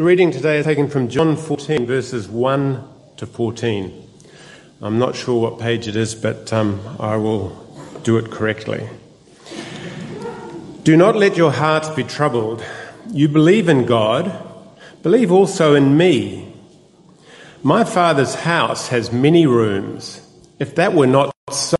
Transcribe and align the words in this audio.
The 0.00 0.06
reading 0.06 0.30
today 0.30 0.56
is 0.56 0.64
taken 0.64 0.88
from 0.88 1.10
John 1.10 1.36
14, 1.36 1.84
verses 1.84 2.26
1 2.26 2.88
to 3.18 3.26
14. 3.26 4.08
I'm 4.80 4.98
not 4.98 5.14
sure 5.14 5.42
what 5.42 5.60
page 5.60 5.88
it 5.88 5.94
is, 5.94 6.14
but 6.14 6.50
um, 6.54 6.80
I 6.98 7.16
will 7.16 7.50
do 8.02 8.16
it 8.16 8.30
correctly. 8.30 8.88
Do 10.84 10.96
not 10.96 11.16
let 11.16 11.36
your 11.36 11.52
hearts 11.52 11.90
be 11.90 12.02
troubled. 12.02 12.64
You 13.10 13.28
believe 13.28 13.68
in 13.68 13.84
God, 13.84 14.32
believe 15.02 15.30
also 15.30 15.74
in 15.74 15.98
me. 15.98 16.50
My 17.62 17.84
Father's 17.84 18.36
house 18.36 18.88
has 18.88 19.12
many 19.12 19.46
rooms. 19.46 20.26
If 20.58 20.76
that 20.76 20.94
were 20.94 21.08
not 21.08 21.30
so, 21.50 21.76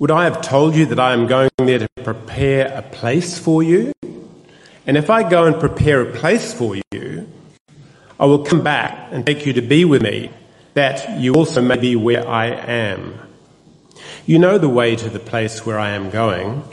would 0.00 0.10
I 0.10 0.24
have 0.24 0.42
told 0.42 0.74
you 0.74 0.84
that 0.86 0.98
I 0.98 1.12
am 1.12 1.28
going 1.28 1.50
there 1.58 1.78
to 1.78 1.88
prepare 2.02 2.76
a 2.76 2.82
place 2.82 3.38
for 3.38 3.62
you? 3.62 3.92
And 4.90 4.96
if 4.96 5.08
I 5.08 5.22
go 5.22 5.44
and 5.44 5.54
prepare 5.54 6.00
a 6.00 6.12
place 6.12 6.52
for 6.52 6.74
you, 6.90 7.28
I 8.18 8.26
will 8.26 8.44
come 8.44 8.64
back 8.64 9.10
and 9.12 9.24
take 9.24 9.46
you 9.46 9.52
to 9.52 9.62
be 9.62 9.84
with 9.84 10.02
me, 10.02 10.32
that 10.74 11.20
you 11.20 11.34
also 11.34 11.62
may 11.62 11.76
be 11.76 11.94
where 11.94 12.26
I 12.28 12.46
am. 12.46 13.14
You 14.26 14.40
know 14.40 14.58
the 14.58 14.68
way 14.68 14.96
to 14.96 15.08
the 15.08 15.20
place 15.20 15.64
where 15.64 15.78
I 15.78 15.90
am 15.90 16.10
going. 16.10 16.64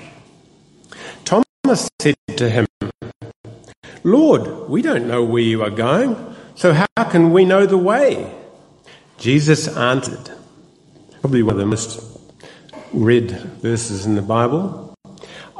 Thomas 1.25 1.87
said 2.01 2.15
to 2.37 2.49
him, 2.49 2.65
Lord, 4.03 4.67
we 4.67 4.81
don't 4.81 5.07
know 5.07 5.23
where 5.23 5.43
you 5.43 5.61
are 5.61 5.69
going, 5.69 6.15
so 6.55 6.73
how 6.73 7.03
can 7.11 7.31
we 7.31 7.45
know 7.45 7.67
the 7.67 7.77
way? 7.77 8.33
Jesus 9.19 9.67
answered, 9.67 10.31
probably 11.21 11.43
one 11.43 11.53
of 11.53 11.59
the 11.59 11.67
most 11.67 12.01
read 12.91 13.29
verses 13.61 14.07
in 14.07 14.15
the 14.15 14.23
Bible. 14.23 14.95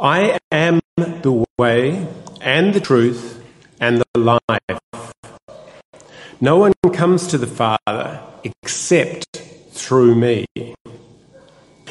I 0.01 0.39
am 0.51 0.79
the 0.97 1.45
way 1.59 2.07
and 2.47 2.73
the 2.73 2.79
truth 2.79 3.43
and 3.81 4.01
the 4.01 4.19
life. 4.19 4.79
No 6.39 6.55
one 6.55 6.71
comes 6.93 7.27
to 7.27 7.37
the 7.37 7.45
Father 7.45 8.23
except 8.41 9.25
through 9.71 10.15
me. 10.15 10.45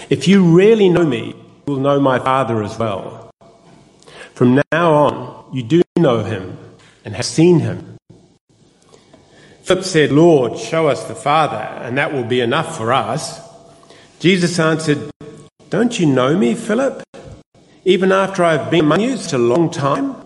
If 0.09 0.27
you 0.27 0.57
really 0.57 0.89
know 0.89 1.05
me, 1.05 1.35
you 1.67 1.75
will 1.75 1.81
know 1.81 2.01
my 2.01 2.19
Father 2.19 2.63
as 2.63 2.79
well. 2.79 3.31
From 4.33 4.63
now 4.73 4.95
on, 4.95 5.51
you 5.53 5.63
do 5.63 5.83
know 5.99 6.25
him 6.25 6.57
and 7.05 7.15
have 7.15 7.27
seen 7.27 7.61
him. 7.61 7.99
Philip 9.63 9.85
said, 9.85 10.11
Lord, 10.11 10.59
show 10.59 10.89
us 10.89 11.05
the 11.05 11.15
Father, 11.15 11.65
and 11.85 11.99
that 11.99 12.15
will 12.15 12.25
be 12.25 12.41
enough 12.41 12.79
for 12.79 12.95
us. 12.95 13.41
Jesus 14.21 14.59
answered, 14.59 15.11
don't 15.69 16.01
you 16.01 16.07
know 16.07 16.35
me, 16.35 16.55
Philip? 16.55 17.03
Even 17.85 18.11
after 18.11 18.43
I've 18.43 18.71
been 18.71 18.87
among 18.87 19.01
you 19.01 19.19
such 19.19 19.35
a 19.35 19.39
long 19.39 19.71
time? 19.71 20.26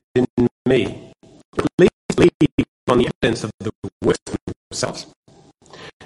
in 0.15 0.25
me. 0.67 1.11
Please 1.77 1.89
believe 2.15 2.31
on 2.87 2.97
the 2.99 3.09
evidence 3.23 3.43
of 3.43 3.51
the 3.59 3.71
works 4.03 4.19
themselves. 4.69 5.07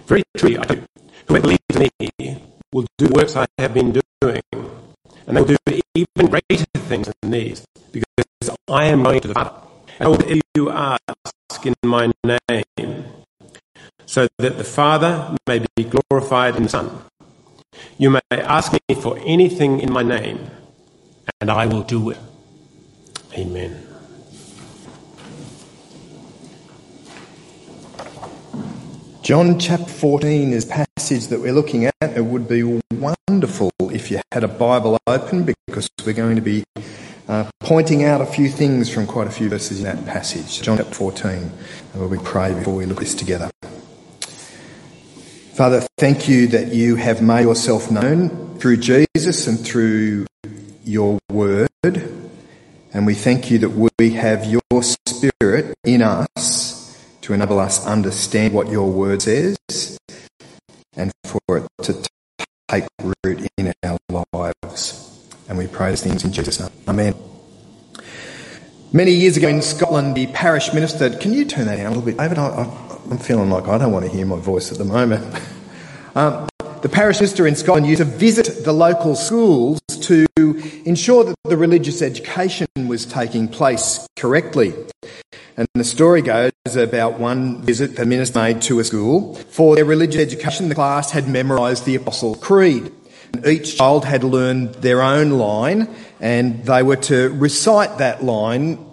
Very 0.06 0.24
truly, 0.38 0.58
I 0.58 0.66
do. 0.66 0.84
Whoever 1.28 1.42
believes 1.42 1.62
in 1.74 1.90
me 2.20 2.42
will 2.72 2.86
do 2.98 3.08
the 3.08 3.14
works 3.14 3.36
I 3.36 3.48
have 3.58 3.74
been 3.74 4.00
doing, 4.22 4.42
and 5.26 5.38
they 5.38 5.42
will 5.42 5.48
do 5.48 5.82
even 5.96 6.28
greater 6.28 6.66
things 6.90 7.10
than 7.22 7.32
these, 7.32 7.66
because 7.92 8.56
I 8.70 8.86
am 8.86 9.04
going 9.04 9.22
to 9.22 9.28
the 9.30 9.34
Father. 9.34 9.54
And 10.00 10.12
whatever 10.12 10.42
you 10.56 10.70
ask 10.70 11.66
in 11.66 11.74
my 11.84 12.12
name, 12.24 13.06
so 14.06 14.28
that 14.38 14.58
the 14.58 14.64
Father 14.64 15.36
may 15.48 15.66
be 15.76 15.84
glorified 15.84 16.56
in 16.56 16.64
the 16.64 16.70
Son. 16.70 17.02
You 17.98 18.12
may 18.12 18.22
ask 18.32 18.72
me 18.74 18.96
for 18.96 19.18
anything 19.26 19.80
in 19.80 19.92
my 19.92 20.04
name, 20.04 20.52
and 21.42 21.50
I 21.50 21.66
will 21.66 21.84
do 21.84 22.12
it. 22.12 22.18
Amen. 23.34 23.85
John 29.26 29.58
chapter 29.58 29.90
14 29.90 30.54
is 30.54 30.66
passage 30.66 31.30
that 31.30 31.40
we're 31.40 31.52
looking 31.52 31.88
at. 31.88 31.96
It 32.00 32.24
would 32.24 32.48
be 32.48 32.62
wonderful 32.94 33.72
if 33.92 34.12
you 34.12 34.22
had 34.32 34.44
a 34.44 34.48
Bible 34.48 35.00
open 35.08 35.52
because 35.66 35.90
we're 36.06 36.14
going 36.14 36.36
to 36.36 36.44
be 36.44 36.64
uh, 37.28 37.50
pointing 37.60 38.04
out 38.04 38.22
a 38.22 38.28
few 38.28 38.50
things 38.50 38.88
from 38.88 39.08
quite 39.08 39.26
a 39.26 39.32
few 39.32 39.50
verses 39.50 39.80
in 39.80 39.86
that 39.86 40.06
passage. 40.06 40.62
John 40.62 40.78
chapter 40.78 40.94
14. 40.94 41.32
And 41.32 41.52
we'll 41.96 42.08
be 42.08 42.20
pray 42.20 42.54
before 42.54 42.76
we 42.76 42.86
look 42.86 42.98
at 42.98 43.06
this 43.06 43.16
together. 43.16 43.50
Father, 45.56 45.82
thank 45.98 46.30
you 46.30 46.46
that 46.50 46.68
you 46.68 46.96
have 46.96 47.24
made 47.24 47.46
yourself 47.46 47.90
known 47.90 48.60
through 48.60 48.78
Jesus 48.78 49.48
and 49.48 49.60
through 49.60 50.28
your 50.84 51.18
word. 51.32 51.68
And 51.84 53.08
we 53.08 53.16
thank 53.16 53.50
you 53.50 53.58
that 53.58 53.92
we 54.00 54.12
have 54.12 54.46
your 54.46 54.84
spirit 54.84 55.74
in 55.84 56.04
us 56.04 56.75
to 57.26 57.34
enable 57.34 57.60
us 57.60 57.84
to 57.84 57.90
understand 57.90 58.54
what 58.54 58.70
your 58.70 58.88
word 58.88 59.20
says 59.20 59.58
and 60.96 61.12
for 61.24 61.58
it 61.58 61.68
to 61.82 62.08
take 62.70 62.84
root 63.02 63.48
in 63.58 63.74
our 63.84 63.98
lives. 64.32 65.28
And 65.50 65.58
we 65.58 65.66
pray 65.66 65.90
these 65.90 66.04
things 66.04 66.24
in 66.24 66.32
Jesus' 66.32 66.60
name. 66.60 66.70
Amen. 66.88 67.16
Many 68.94 69.10
years 69.10 69.38
ago 69.38 69.48
in 69.48 69.64
Scotland, 69.64 70.16
the 70.16 70.28
parish 70.28 70.72
minister, 70.72 71.10
can 71.18 71.34
you 71.34 71.46
turn 71.46 71.66
that 71.66 71.78
down 71.78 71.88
a 71.88 71.90
little 71.90 72.06
bit, 72.06 72.18
David? 72.18 72.38
I, 72.38 72.64
I'm 73.10 73.18
feeling 73.18 73.50
like 73.50 73.68
I 73.68 73.80
don't 73.80 73.92
want 73.92 74.06
to 74.06 74.12
hear 74.12 74.28
my 74.28 74.38
voice 74.38 74.72
at 74.72 74.78
the 74.78 74.86
moment. 74.86 75.26
Um, 76.18 76.48
the 76.86 76.90
parish 76.90 77.20
minister 77.20 77.48
in 77.48 77.56
Scotland 77.56 77.88
used 77.88 77.98
to 77.98 78.06
visit 78.06 78.64
the 78.64 78.72
local 78.72 79.16
schools 79.16 79.80
to 80.02 80.28
ensure 80.86 81.24
that 81.24 81.36
the 81.46 81.58
religious 81.58 82.04
education 82.04 82.68
was 82.88 83.08
taking 83.08 83.48
place 83.48 84.08
correctly. 84.16 84.72
And 85.58 85.68
the 85.74 85.84
story 85.84 86.22
goes 86.22 86.52
about 86.76 87.20
one 87.20 87.64
visit 87.64 87.96
the 87.96 88.06
minister 88.06 88.38
made 88.38 88.62
to 88.64 88.78
a 88.78 88.84
school. 88.84 89.34
For 89.34 89.76
their 89.76 89.84
religious 89.84 90.22
education, 90.22 90.70
the 90.70 90.76
class 90.76 91.10
had 91.10 91.28
memorised 91.28 91.86
the 91.86 91.96
Apostles' 91.96 92.38
Creed. 92.38 92.92
And 93.34 93.44
each 93.48 93.78
child 93.78 94.06
had 94.06 94.24
learned 94.24 94.76
their 94.76 95.02
own 95.02 95.32
line, 95.32 95.90
and 96.20 96.66
they 96.66 96.84
were 96.84 96.98
to 96.98 97.30
recite 97.30 97.98
that 97.98 98.24
line 98.24 98.85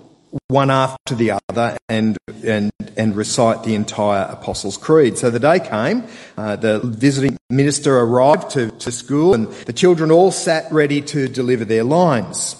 one 0.49 0.71
after 0.71 1.15
the 1.15 1.33
other 1.49 1.77
and, 1.89 2.17
and, 2.45 2.71
and 2.97 3.17
recite 3.17 3.65
the 3.65 3.75
entire 3.75 4.25
Apostles' 4.25 4.77
Creed. 4.77 5.19
So 5.19 5.31
the 5.31 5.41
day 5.41 5.61
came, 5.61 6.05
uh, 6.37 6.57
the 6.57 6.81
visiting 6.81 7.37
minister 7.51 7.99
arrived 7.99 8.51
to, 8.51 8.71
to 8.71 8.93
school, 8.93 9.35
and 9.35 9.49
the 9.49 9.73
children 9.73 10.11
all 10.11 10.31
sat 10.31 10.71
ready 10.73 11.01
to 11.03 11.29
deliver 11.29 11.65
their 11.65 11.85
lines. 11.85 12.57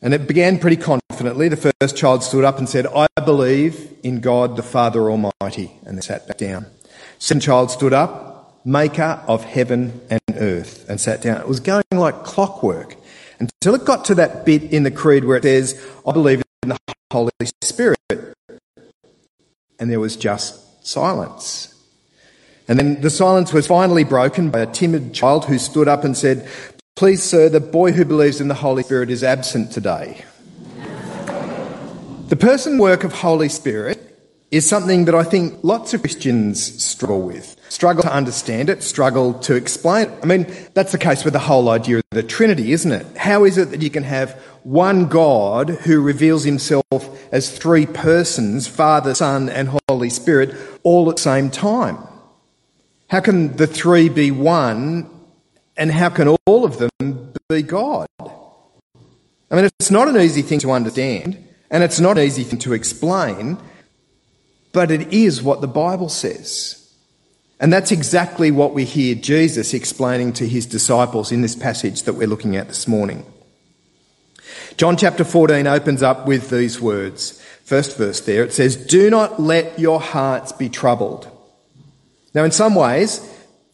And 0.00 0.14
it 0.14 0.26
began 0.26 0.58
pretty 0.58 0.76
confidently. 0.76 1.48
The 1.48 1.72
first 1.80 1.96
child 1.96 2.24
stood 2.24 2.44
up 2.44 2.58
and 2.58 2.68
said, 2.68 2.86
I 2.86 3.06
believe 3.24 3.96
in 4.02 4.20
God 4.20 4.56
the 4.56 4.62
Father 4.62 5.10
Almighty, 5.10 5.72
and 5.84 5.96
they 5.96 6.02
sat 6.02 6.26
back 6.26 6.38
down. 6.38 6.66
Second 7.18 7.40
child 7.40 7.70
stood 7.70 7.92
up, 7.92 8.60
maker 8.64 9.22
of 9.28 9.44
heaven 9.44 10.00
and 10.10 10.20
earth, 10.34 10.88
and 10.88 11.00
sat 11.00 11.22
down. 11.22 11.40
It 11.40 11.46
was 11.46 11.60
going 11.60 11.84
like 11.92 12.24
clockwork 12.24 12.96
until 13.38 13.74
it 13.74 13.84
got 13.84 14.04
to 14.06 14.16
that 14.16 14.44
bit 14.44 14.62
in 14.64 14.82
the 14.82 14.90
creed 14.90 15.24
where 15.24 15.36
it 15.36 15.44
says, 15.44 15.80
I 16.06 16.12
believe 16.12 16.42
in 16.62 16.70
the 16.70 16.78
Holy 17.12 17.30
Spirit. 17.60 17.98
And 19.78 19.90
there 19.90 20.00
was 20.00 20.16
just 20.16 20.86
silence. 20.86 21.74
And 22.66 22.78
then 22.78 23.02
the 23.02 23.10
silence 23.10 23.52
was 23.52 23.66
finally 23.66 24.02
broken 24.02 24.48
by 24.48 24.60
a 24.60 24.66
timid 24.66 25.12
child 25.12 25.44
who 25.44 25.58
stood 25.58 25.88
up 25.88 26.04
and 26.04 26.16
said, 26.16 26.48
Please, 26.96 27.22
sir, 27.22 27.50
the 27.50 27.60
boy 27.60 27.92
who 27.92 28.06
believes 28.06 28.40
in 28.40 28.48
the 28.48 28.54
Holy 28.54 28.82
Spirit 28.82 29.10
is 29.10 29.22
absent 29.22 29.72
today. 29.72 30.24
the 32.28 32.36
person 32.36 32.78
work 32.78 33.04
of 33.04 33.12
Holy 33.12 33.50
Spirit 33.50 33.98
is 34.50 34.66
something 34.66 35.04
that 35.04 35.14
I 35.14 35.22
think 35.22 35.58
lots 35.62 35.92
of 35.92 36.00
Christians 36.00 36.82
struggle 36.82 37.20
with. 37.20 37.56
Struggle 37.72 38.02
to 38.02 38.12
understand 38.12 38.68
it, 38.68 38.82
struggle 38.82 39.32
to 39.32 39.54
explain 39.54 40.10
it. 40.10 40.18
I 40.22 40.26
mean, 40.26 40.46
that's 40.74 40.92
the 40.92 40.98
case 40.98 41.24
with 41.24 41.32
the 41.32 41.38
whole 41.38 41.70
idea 41.70 41.96
of 41.96 42.04
the 42.10 42.22
Trinity, 42.22 42.72
isn't 42.72 42.92
it? 42.92 43.16
How 43.16 43.44
is 43.44 43.56
it 43.56 43.70
that 43.70 43.80
you 43.80 43.88
can 43.88 44.02
have 44.02 44.32
one 44.62 45.06
God 45.06 45.70
who 45.70 46.02
reveals 46.02 46.44
himself 46.44 46.84
as 47.32 47.56
three 47.56 47.86
persons, 47.86 48.66
Father, 48.66 49.14
Son, 49.14 49.48
and 49.48 49.80
Holy 49.88 50.10
Spirit, 50.10 50.54
all 50.82 51.08
at 51.08 51.16
the 51.16 51.22
same 51.22 51.50
time? 51.50 51.96
How 53.08 53.20
can 53.20 53.56
the 53.56 53.66
three 53.66 54.10
be 54.10 54.30
one, 54.30 55.08
and 55.74 55.90
how 55.90 56.10
can 56.10 56.28
all 56.28 56.66
of 56.66 56.76
them 56.76 57.32
be 57.48 57.62
God? 57.62 58.06
I 58.20 59.56
mean, 59.56 59.64
it's 59.64 59.90
not 59.90 60.08
an 60.08 60.18
easy 60.18 60.42
thing 60.42 60.58
to 60.58 60.72
understand. 60.72 61.42
And 61.70 61.82
it's 61.82 62.00
not 62.00 62.18
an 62.18 62.24
easy 62.24 62.44
thing 62.44 62.58
to 62.58 62.74
explain, 62.74 63.56
but 64.74 64.90
it 64.90 65.10
is 65.10 65.42
what 65.42 65.62
the 65.62 65.68
Bible 65.68 66.10
says. 66.10 66.81
And 67.62 67.72
that's 67.72 67.92
exactly 67.92 68.50
what 68.50 68.74
we 68.74 68.84
hear 68.84 69.14
Jesus 69.14 69.72
explaining 69.72 70.32
to 70.34 70.48
his 70.48 70.66
disciples 70.66 71.30
in 71.30 71.42
this 71.42 71.54
passage 71.54 72.02
that 72.02 72.14
we're 72.14 72.26
looking 72.26 72.56
at 72.56 72.66
this 72.66 72.88
morning. 72.88 73.24
John 74.76 74.96
chapter 74.96 75.22
14 75.22 75.68
opens 75.68 76.02
up 76.02 76.26
with 76.26 76.50
these 76.50 76.80
words. 76.80 77.40
First 77.62 77.96
verse 77.96 78.20
there, 78.20 78.42
it 78.42 78.52
says, 78.52 78.74
Do 78.74 79.08
not 79.10 79.40
let 79.40 79.78
your 79.78 80.00
hearts 80.00 80.50
be 80.50 80.68
troubled. 80.68 81.30
Now, 82.34 82.42
in 82.42 82.50
some 82.50 82.74
ways, 82.74 83.20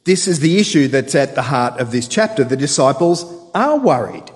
this 0.05 0.29
is 0.29 0.41
the 0.41 0.59
issue 0.59 0.89
that's 0.89 1.15
at 1.15 1.35
the 1.35 1.43
heart 1.43 1.81
of 1.81 1.91
this 1.91 2.09
chapter. 2.09 2.45
The 2.45 2.59
disciples 2.59 3.25
are 3.55 3.79
worried. 3.79 4.31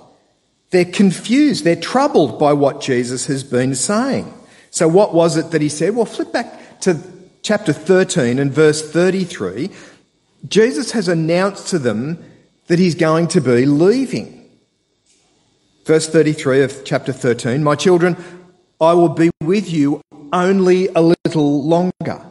They're 0.70 0.87
confused. 0.87 1.64
They're 1.64 1.76
troubled 1.76 2.38
by 2.38 2.54
what 2.54 2.81
Jesus 2.81 3.26
has 3.26 3.44
been 3.44 3.75
saying. 3.75 4.32
So, 4.70 4.88
what 4.88 5.12
was 5.12 5.37
it 5.37 5.50
that 5.50 5.60
he 5.60 5.69
said? 5.69 5.94
Well, 5.94 6.06
flip 6.06 6.32
back 6.32 6.81
to 6.81 6.94
chapter 7.42 7.72
13 7.72 8.38
and 8.38 8.52
verse 8.52 8.88
33, 8.90 9.70
Jesus 10.48 10.92
has 10.92 11.08
announced 11.08 11.68
to 11.68 11.78
them 11.78 12.18
that 12.68 12.78
he's 12.78 12.94
going 12.94 13.28
to 13.28 13.40
be 13.40 13.66
leaving. 13.66 14.38
Verse 15.84 16.08
33 16.08 16.62
of 16.62 16.84
chapter 16.84 17.12
13 17.12 17.62
My 17.62 17.74
children, 17.74 18.16
I 18.80 18.92
will 18.94 19.08
be 19.08 19.30
with 19.40 19.70
you 19.70 20.00
only 20.32 20.88
a 20.88 21.02
little 21.02 21.64
longer. 21.64 22.24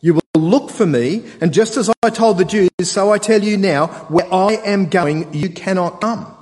You 0.00 0.14
will 0.14 0.22
look 0.40 0.70
for 0.70 0.86
me, 0.86 1.24
and 1.40 1.52
just 1.52 1.76
as 1.76 1.90
I 2.02 2.10
told 2.10 2.38
the 2.38 2.44
Jews, 2.44 2.70
so 2.84 3.10
I 3.10 3.18
tell 3.18 3.42
you 3.42 3.56
now, 3.56 3.88
where 4.08 4.32
I 4.32 4.52
am 4.64 4.88
going, 4.88 5.34
you 5.34 5.48
cannot 5.48 6.00
come. 6.00 6.32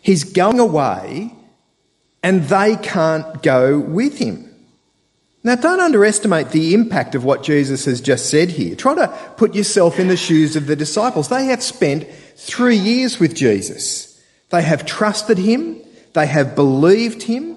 He's 0.00 0.24
going 0.24 0.60
away, 0.60 1.34
and 2.22 2.44
they 2.44 2.76
can't 2.76 3.42
go 3.42 3.78
with 3.80 4.18
him. 4.18 4.49
Now, 5.42 5.54
don't 5.54 5.80
underestimate 5.80 6.50
the 6.50 6.74
impact 6.74 7.14
of 7.14 7.24
what 7.24 7.42
Jesus 7.42 7.86
has 7.86 8.02
just 8.02 8.28
said 8.28 8.50
here. 8.50 8.76
Try 8.76 8.94
to 8.96 9.08
put 9.36 9.54
yourself 9.54 9.98
in 9.98 10.08
the 10.08 10.16
shoes 10.16 10.54
of 10.54 10.66
the 10.66 10.76
disciples. 10.76 11.28
They 11.28 11.46
have 11.46 11.62
spent 11.62 12.06
three 12.36 12.76
years 12.76 13.18
with 13.18 13.34
Jesus. 13.34 14.22
They 14.50 14.62
have 14.62 14.84
trusted 14.84 15.38
him. 15.38 15.80
They 16.12 16.26
have 16.26 16.54
believed 16.54 17.22
him. 17.22 17.56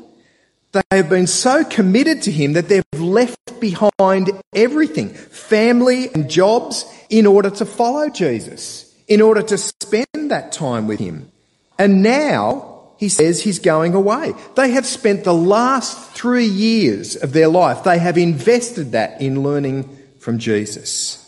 They 0.71 0.81
have 0.91 1.09
been 1.09 1.27
so 1.27 1.63
committed 1.65 2.21
to 2.23 2.31
him 2.31 2.53
that 2.53 2.69
they've 2.69 2.83
left 2.93 3.59
behind 3.59 4.31
everything, 4.55 5.09
family 5.09 6.09
and 6.13 6.29
jobs, 6.29 6.85
in 7.09 7.27
order 7.27 7.49
to 7.51 7.65
follow 7.65 8.09
Jesus, 8.09 8.91
in 9.07 9.21
order 9.21 9.43
to 9.43 9.57
spend 9.57 10.31
that 10.31 10.51
time 10.51 10.87
with 10.87 10.99
him. 10.99 11.31
And 11.77 12.01
now 12.01 12.72
he 13.03 13.09
says 13.09 13.43
he's 13.43 13.59
going 13.59 13.93
away. 13.93 14.33
They 14.55 14.71
have 14.71 14.85
spent 14.85 15.25
the 15.25 15.33
last 15.33 16.11
three 16.11 16.45
years 16.45 17.17
of 17.17 17.33
their 17.33 17.49
life, 17.49 17.83
they 17.83 17.99
have 17.99 18.17
invested 18.17 18.93
that 18.93 19.21
in 19.21 19.43
learning 19.43 19.89
from 20.19 20.39
Jesus. 20.39 21.19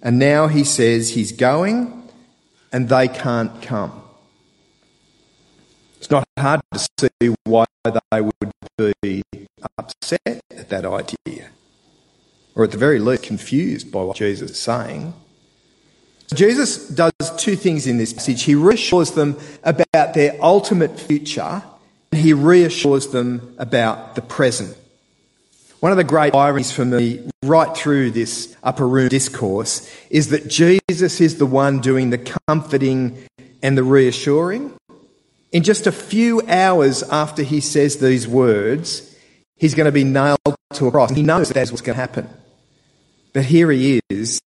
And 0.00 0.20
now 0.20 0.46
he 0.46 0.62
says 0.62 1.10
he's 1.10 1.32
going 1.32 2.08
and 2.70 2.88
they 2.88 3.08
can't 3.08 3.60
come. 3.60 4.00
It's 5.96 6.08
not 6.08 6.24
hard 6.38 6.60
to 6.72 6.78
see 6.78 7.34
why 7.42 7.64
they 7.82 8.20
would 8.20 8.52
be 9.02 9.24
upset 9.76 10.20
at 10.24 10.68
that 10.68 10.84
idea, 10.84 11.48
or 12.54 12.62
at 12.62 12.70
the 12.70 12.78
very 12.78 13.00
least 13.00 13.24
confused 13.24 13.90
by 13.90 14.02
what 14.04 14.18
Jesus 14.18 14.52
is 14.52 14.58
saying. 14.60 15.14
Jesus 16.34 16.88
does 16.88 17.12
two 17.38 17.56
things 17.56 17.86
in 17.86 17.96
this 17.96 18.12
passage. 18.12 18.42
He 18.42 18.54
reassures 18.54 19.12
them 19.12 19.38
about 19.62 20.14
their 20.14 20.36
ultimate 20.42 20.98
future, 21.00 21.62
and 22.12 22.20
he 22.20 22.32
reassures 22.32 23.08
them 23.08 23.54
about 23.58 24.14
the 24.14 24.22
present. 24.22 24.76
One 25.80 25.92
of 25.92 25.96
the 25.96 26.04
great 26.04 26.34
ironies 26.34 26.72
for 26.72 26.84
me, 26.84 27.30
right 27.42 27.74
through 27.76 28.10
this 28.10 28.54
upper 28.62 28.86
room 28.86 29.08
discourse, 29.08 29.90
is 30.10 30.28
that 30.30 30.48
Jesus 30.48 31.20
is 31.20 31.38
the 31.38 31.46
one 31.46 31.80
doing 31.80 32.10
the 32.10 32.18
comforting 32.48 33.16
and 33.62 33.78
the 33.78 33.84
reassuring. 33.84 34.72
In 35.52 35.62
just 35.62 35.86
a 35.86 35.92
few 35.92 36.42
hours 36.46 37.02
after 37.04 37.42
he 37.42 37.60
says 37.60 37.98
these 37.98 38.28
words, 38.28 39.16
he's 39.56 39.74
going 39.74 39.86
to 39.86 39.92
be 39.92 40.04
nailed 40.04 40.38
to 40.74 40.88
a 40.88 40.90
cross. 40.90 41.10
He 41.12 41.22
knows 41.22 41.48
that's 41.48 41.70
what's 41.70 41.80
going 41.80 41.94
to 41.94 42.00
happen. 42.00 42.28
But 43.32 43.44
here 43.44 43.70
he 43.70 44.00
is 44.10 44.40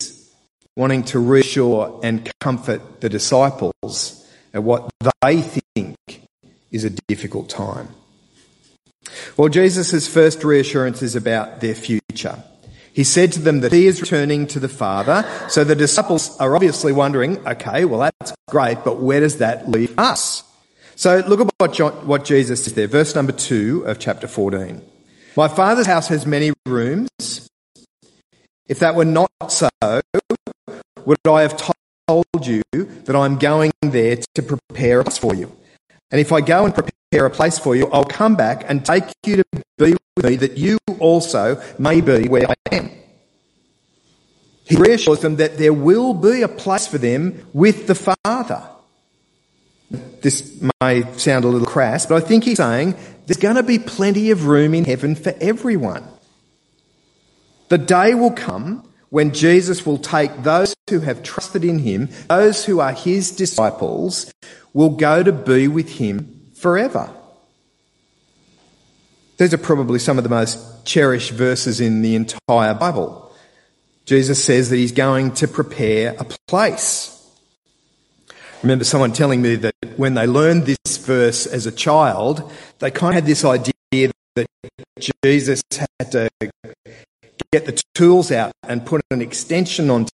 wanting 0.75 1.03
to 1.03 1.19
reassure 1.19 1.99
and 2.03 2.31
comfort 2.39 3.01
the 3.01 3.09
disciples 3.09 4.25
at 4.53 4.63
what 4.63 4.89
they 5.21 5.41
think 5.41 5.97
is 6.71 6.83
a 6.83 6.89
difficult 7.07 7.49
time. 7.49 7.89
Well, 9.37 9.49
Jesus' 9.49 10.07
first 10.07 10.43
reassurance 10.43 11.01
is 11.01 11.15
about 11.15 11.61
their 11.61 11.75
future. 11.75 12.43
He 12.93 13.03
said 13.03 13.31
to 13.33 13.39
them 13.39 13.61
that 13.61 13.71
he 13.71 13.87
is 13.87 14.01
returning 14.01 14.47
to 14.47 14.59
the 14.59 14.67
Father. 14.67 15.25
So 15.47 15.63
the 15.63 15.75
disciples 15.75 16.37
are 16.39 16.55
obviously 16.55 16.91
wondering, 16.91 17.37
okay, 17.47 17.85
well, 17.85 17.99
that's 18.19 18.33
great, 18.49 18.83
but 18.83 18.99
where 18.99 19.19
does 19.19 19.37
that 19.37 19.69
leave 19.69 19.97
us? 19.97 20.43
So 20.95 21.23
look 21.25 21.39
at 21.39 21.49
what, 21.59 21.73
John, 21.73 21.93
what 22.07 22.25
Jesus 22.25 22.65
says 22.65 22.73
there. 22.73 22.87
Verse 22.87 23.15
number 23.15 23.31
two 23.31 23.83
of 23.85 23.99
chapter 23.99 24.27
14. 24.27 24.81
My 25.37 25.47
Father's 25.47 25.85
house 25.85 26.09
has 26.09 26.25
many 26.25 26.51
rooms. 26.65 27.49
If 28.67 28.79
that 28.79 28.95
were 28.95 29.05
not 29.05 29.31
so, 29.47 29.69
would 31.05 31.17
I 31.27 31.41
have 31.41 31.57
told 32.07 32.25
you 32.45 32.61
that 32.73 33.15
I'm 33.15 33.37
going 33.37 33.71
there 33.81 34.17
to 34.35 34.41
prepare 34.41 35.01
a 35.01 35.03
place 35.03 35.17
for 35.17 35.35
you? 35.35 35.55
And 36.11 36.19
if 36.19 36.31
I 36.31 36.41
go 36.41 36.65
and 36.65 36.73
prepare 36.73 37.25
a 37.25 37.29
place 37.29 37.59
for 37.59 37.75
you, 37.75 37.87
I'll 37.91 38.05
come 38.05 38.35
back 38.35 38.65
and 38.67 38.85
take 38.85 39.03
you 39.25 39.37
to 39.37 39.43
be 39.77 39.95
with 40.15 40.25
me 40.25 40.35
that 40.37 40.57
you 40.57 40.77
also 40.99 41.61
may 41.77 42.01
be 42.01 42.27
where 42.27 42.49
I 42.49 42.55
am. 42.71 42.91
He 44.63 44.75
reassures 44.75 45.19
them 45.21 45.37
that 45.37 45.57
there 45.57 45.73
will 45.73 46.13
be 46.13 46.43
a 46.43 46.47
place 46.47 46.87
for 46.87 46.99
them 46.99 47.47
with 47.53 47.87
the 47.87 47.95
Father. 47.95 48.63
This 50.21 50.61
may 50.81 51.11
sound 51.17 51.45
a 51.45 51.47
little 51.47 51.67
crass, 51.67 52.05
but 52.05 52.23
I 52.23 52.25
think 52.25 52.43
he's 52.43 52.57
saying 52.57 52.95
there's 53.25 53.37
going 53.37 53.55
to 53.55 53.63
be 53.63 53.79
plenty 53.79 54.29
of 54.29 54.45
room 54.45 54.75
in 54.75 54.85
heaven 54.85 55.15
for 55.15 55.33
everyone. 55.41 56.03
The 57.69 57.77
day 57.79 58.13
will 58.13 58.31
come 58.31 58.88
when 59.09 59.33
Jesus 59.33 59.85
will 59.85 59.97
take 59.97 60.43
those 60.43 60.75
who 60.89 60.99
have 60.99 61.23
trusted 61.23 61.63
in 61.63 61.79
him, 61.79 62.09
those 62.29 62.65
who 62.65 62.79
are 62.79 62.93
his 62.93 63.31
disciples, 63.31 64.31
will 64.73 64.89
go 64.89 65.23
to 65.23 65.31
be 65.31 65.67
with 65.67 65.89
him 65.89 66.51
forever. 66.53 67.09
These 69.37 69.53
are 69.53 69.57
probably 69.57 69.99
some 69.99 70.17
of 70.17 70.23
the 70.23 70.29
most 70.29 70.85
cherished 70.85 71.31
verses 71.31 71.79
in 71.79 72.01
the 72.01 72.15
entire 72.15 72.73
Bible. 72.73 73.33
Jesus 74.05 74.43
says 74.43 74.69
that 74.69 74.75
he's 74.75 74.91
going 74.91 75.33
to 75.35 75.47
prepare 75.47 76.15
a 76.19 76.25
place. 76.47 77.15
I 78.29 78.33
remember 78.63 78.83
someone 78.83 79.13
telling 79.13 79.41
me 79.41 79.55
that 79.55 79.75
when 79.95 80.15
they 80.15 80.27
learned 80.27 80.65
this 80.65 80.97
verse 80.97 81.45
as 81.45 81.65
a 81.65 81.71
child, 81.71 82.51
they 82.79 82.91
kind 82.91 83.11
of 83.11 83.15
had 83.15 83.25
this 83.25 83.45
idea 83.45 84.11
that 84.35 84.47
Jesus 84.99 85.61
had 85.71 86.11
to 86.11 86.29
get 87.51 87.65
the 87.65 87.81
tools 87.95 88.31
out 88.31 88.51
and 88.63 88.85
put 88.85 89.01
an 89.11 89.21
extension 89.21 89.89
onto 89.89 90.11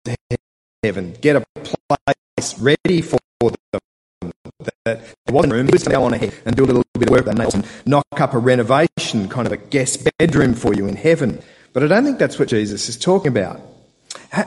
heaven, 0.83 1.17
get 1.21 1.37
a 1.37 1.45
place 1.61 2.59
ready 2.59 3.01
for 3.01 3.19
them. 3.41 4.31
That 4.61 4.75
there 4.85 5.35
wasn't 5.35 5.53
room, 5.53 5.69
was 5.73 5.85
go 5.85 6.05
on 6.05 6.15
ahead 6.15 6.35
and 6.45 6.57
do 6.57 6.65
a 6.65 6.67
little 6.67 6.85
bit 6.95 7.09
of 7.09 7.11
work 7.11 7.27
and 7.27 7.67
knock 7.87 8.05
up 8.13 8.35
a 8.35 8.39
renovation, 8.39 9.29
kind 9.29 9.47
of 9.47 9.53
a 9.53 9.57
guest 9.57 10.09
bedroom 10.19 10.55
for 10.55 10.75
you 10.75 10.87
in 10.87 10.97
heaven. 10.97 11.43
But 11.73 11.83
I 11.83 11.89
don't 11.89 12.05
think 12.05 12.19
that's 12.19 12.39
what 12.39 12.49
Jesus 12.49 12.89
is 12.89 12.97
talking 12.97 13.29
about. 13.29 13.61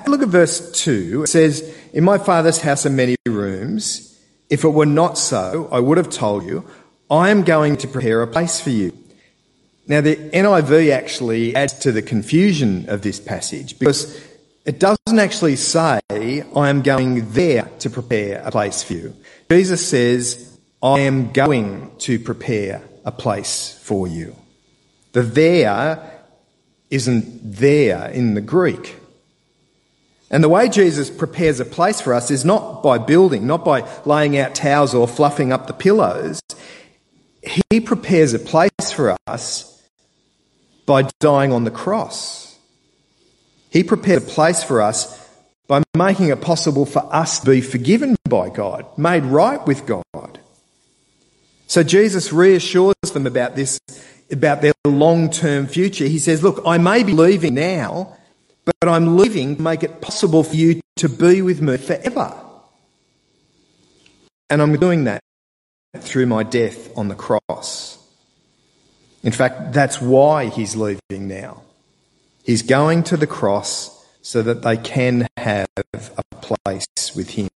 Look 0.07 0.21
at 0.21 0.29
verse 0.29 0.71
2. 0.83 1.23
It 1.23 1.27
says, 1.27 1.75
In 1.93 2.03
my 2.03 2.17
Father's 2.17 2.61
house 2.61 2.85
are 2.85 2.89
many 2.89 3.15
rooms. 3.25 4.17
If 4.49 4.63
it 4.63 4.69
were 4.69 4.85
not 4.85 5.17
so, 5.17 5.67
I 5.71 5.79
would 5.79 5.97
have 5.97 6.09
told 6.09 6.45
you, 6.45 6.65
I 7.09 7.29
am 7.29 7.43
going 7.43 7.77
to 7.77 7.87
prepare 7.87 8.21
a 8.21 8.27
place 8.27 8.59
for 8.61 8.69
you. 8.69 8.97
Now, 9.87 10.01
the 10.01 10.17
NIV 10.17 10.91
actually 10.91 11.55
adds 11.55 11.73
to 11.79 11.93
the 11.93 12.01
confusion 12.01 12.89
of 12.89 13.01
this 13.03 13.21
passage 13.21 13.79
because 13.79 14.21
it 14.65 14.79
doesn't 14.79 15.17
actually 15.17 15.55
say, 15.55 16.01
I 16.09 16.69
am 16.69 16.81
going 16.81 17.31
there 17.31 17.69
to 17.79 17.89
prepare 17.89 18.41
a 18.43 18.51
place 18.51 18.83
for 18.83 18.93
you. 18.93 19.15
Jesus 19.49 19.87
says, 19.87 20.59
I 20.83 20.99
am 20.99 21.31
going 21.31 21.95
to 21.99 22.19
prepare 22.19 22.83
a 23.05 23.13
place 23.13 23.79
for 23.81 24.09
you. 24.09 24.35
The 25.13 25.21
there 25.21 26.21
isn't 26.89 27.39
there 27.53 28.09
in 28.09 28.33
the 28.33 28.41
Greek. 28.41 28.97
And 30.29 30.43
the 30.43 30.49
way 30.49 30.67
Jesus 30.67 31.09
prepares 31.09 31.61
a 31.61 31.65
place 31.65 32.01
for 32.01 32.13
us 32.13 32.29
is 32.29 32.43
not 32.43 32.83
by 32.83 32.97
building, 32.97 33.47
not 33.47 33.63
by 33.63 33.89
laying 34.03 34.37
out 34.37 34.53
towels 34.53 34.93
or 34.93 35.07
fluffing 35.07 35.53
up 35.53 35.67
the 35.67 35.73
pillows. 35.73 36.41
He 37.69 37.79
prepares 37.79 38.33
a 38.33 38.39
place 38.39 38.91
for 38.93 39.15
us 39.27 39.76
by 40.87 41.03
dying 41.19 41.51
on 41.53 41.65
the 41.65 41.71
cross. 41.71 42.57
He 43.69 43.83
prepared 43.83 44.23
a 44.23 44.25
place 44.25 44.63
for 44.63 44.81
us 44.81 45.23
by 45.67 45.83
making 45.95 46.29
it 46.29 46.41
possible 46.41 46.87
for 46.87 47.07
us 47.13 47.41
to 47.41 47.45
be 47.45 47.61
forgiven 47.61 48.15
by 48.27 48.49
God, 48.49 48.85
made 48.97 49.23
right 49.25 49.63
with 49.67 49.85
God. 49.85 50.39
So 51.67 51.83
Jesus 51.83 52.33
reassures 52.33 52.95
them 53.13 53.27
about 53.27 53.55
this 53.55 53.77
about 54.31 54.61
their 54.61 54.73
long 54.85 55.29
term 55.29 55.67
future. 55.67 56.05
He 56.05 56.19
says, 56.19 56.41
Look, 56.41 56.61
I 56.65 56.77
may 56.77 57.03
be 57.03 57.13
leaving 57.13 57.55
now, 57.55 58.17
but 58.65 58.89
I'm 58.89 59.17
leaving 59.17 59.57
to 59.57 59.61
make 59.61 59.83
it 59.83 60.01
possible 60.01 60.43
for 60.43 60.55
you 60.55 60.81
to 60.97 61.09
be 61.09 61.41
with 61.41 61.61
me 61.61 61.77
forever. 61.77 62.33
And 64.49 64.61
I'm 64.61 64.75
doing 64.77 65.03
that 65.03 65.21
through 65.97 66.25
my 66.25 66.43
death 66.43 66.97
on 66.97 67.09
the 67.09 67.15
cross. 67.15 67.96
In 69.27 69.33
fact, 69.33 69.73
that's 69.73 69.99
why 69.99 70.45
he's 70.45 70.77
leaving 70.77 71.27
now. 71.27 71.61
He's 72.45 72.61
going 72.61 73.03
to 73.03 73.17
the 73.17 73.27
cross 73.27 74.05
so 74.21 74.41
that 74.41 74.61
they 74.61 74.77
can 74.77 75.27
have 75.35 75.67
a 75.93 76.23
place 76.39 76.87
with 77.13 77.31
him. 77.31 77.49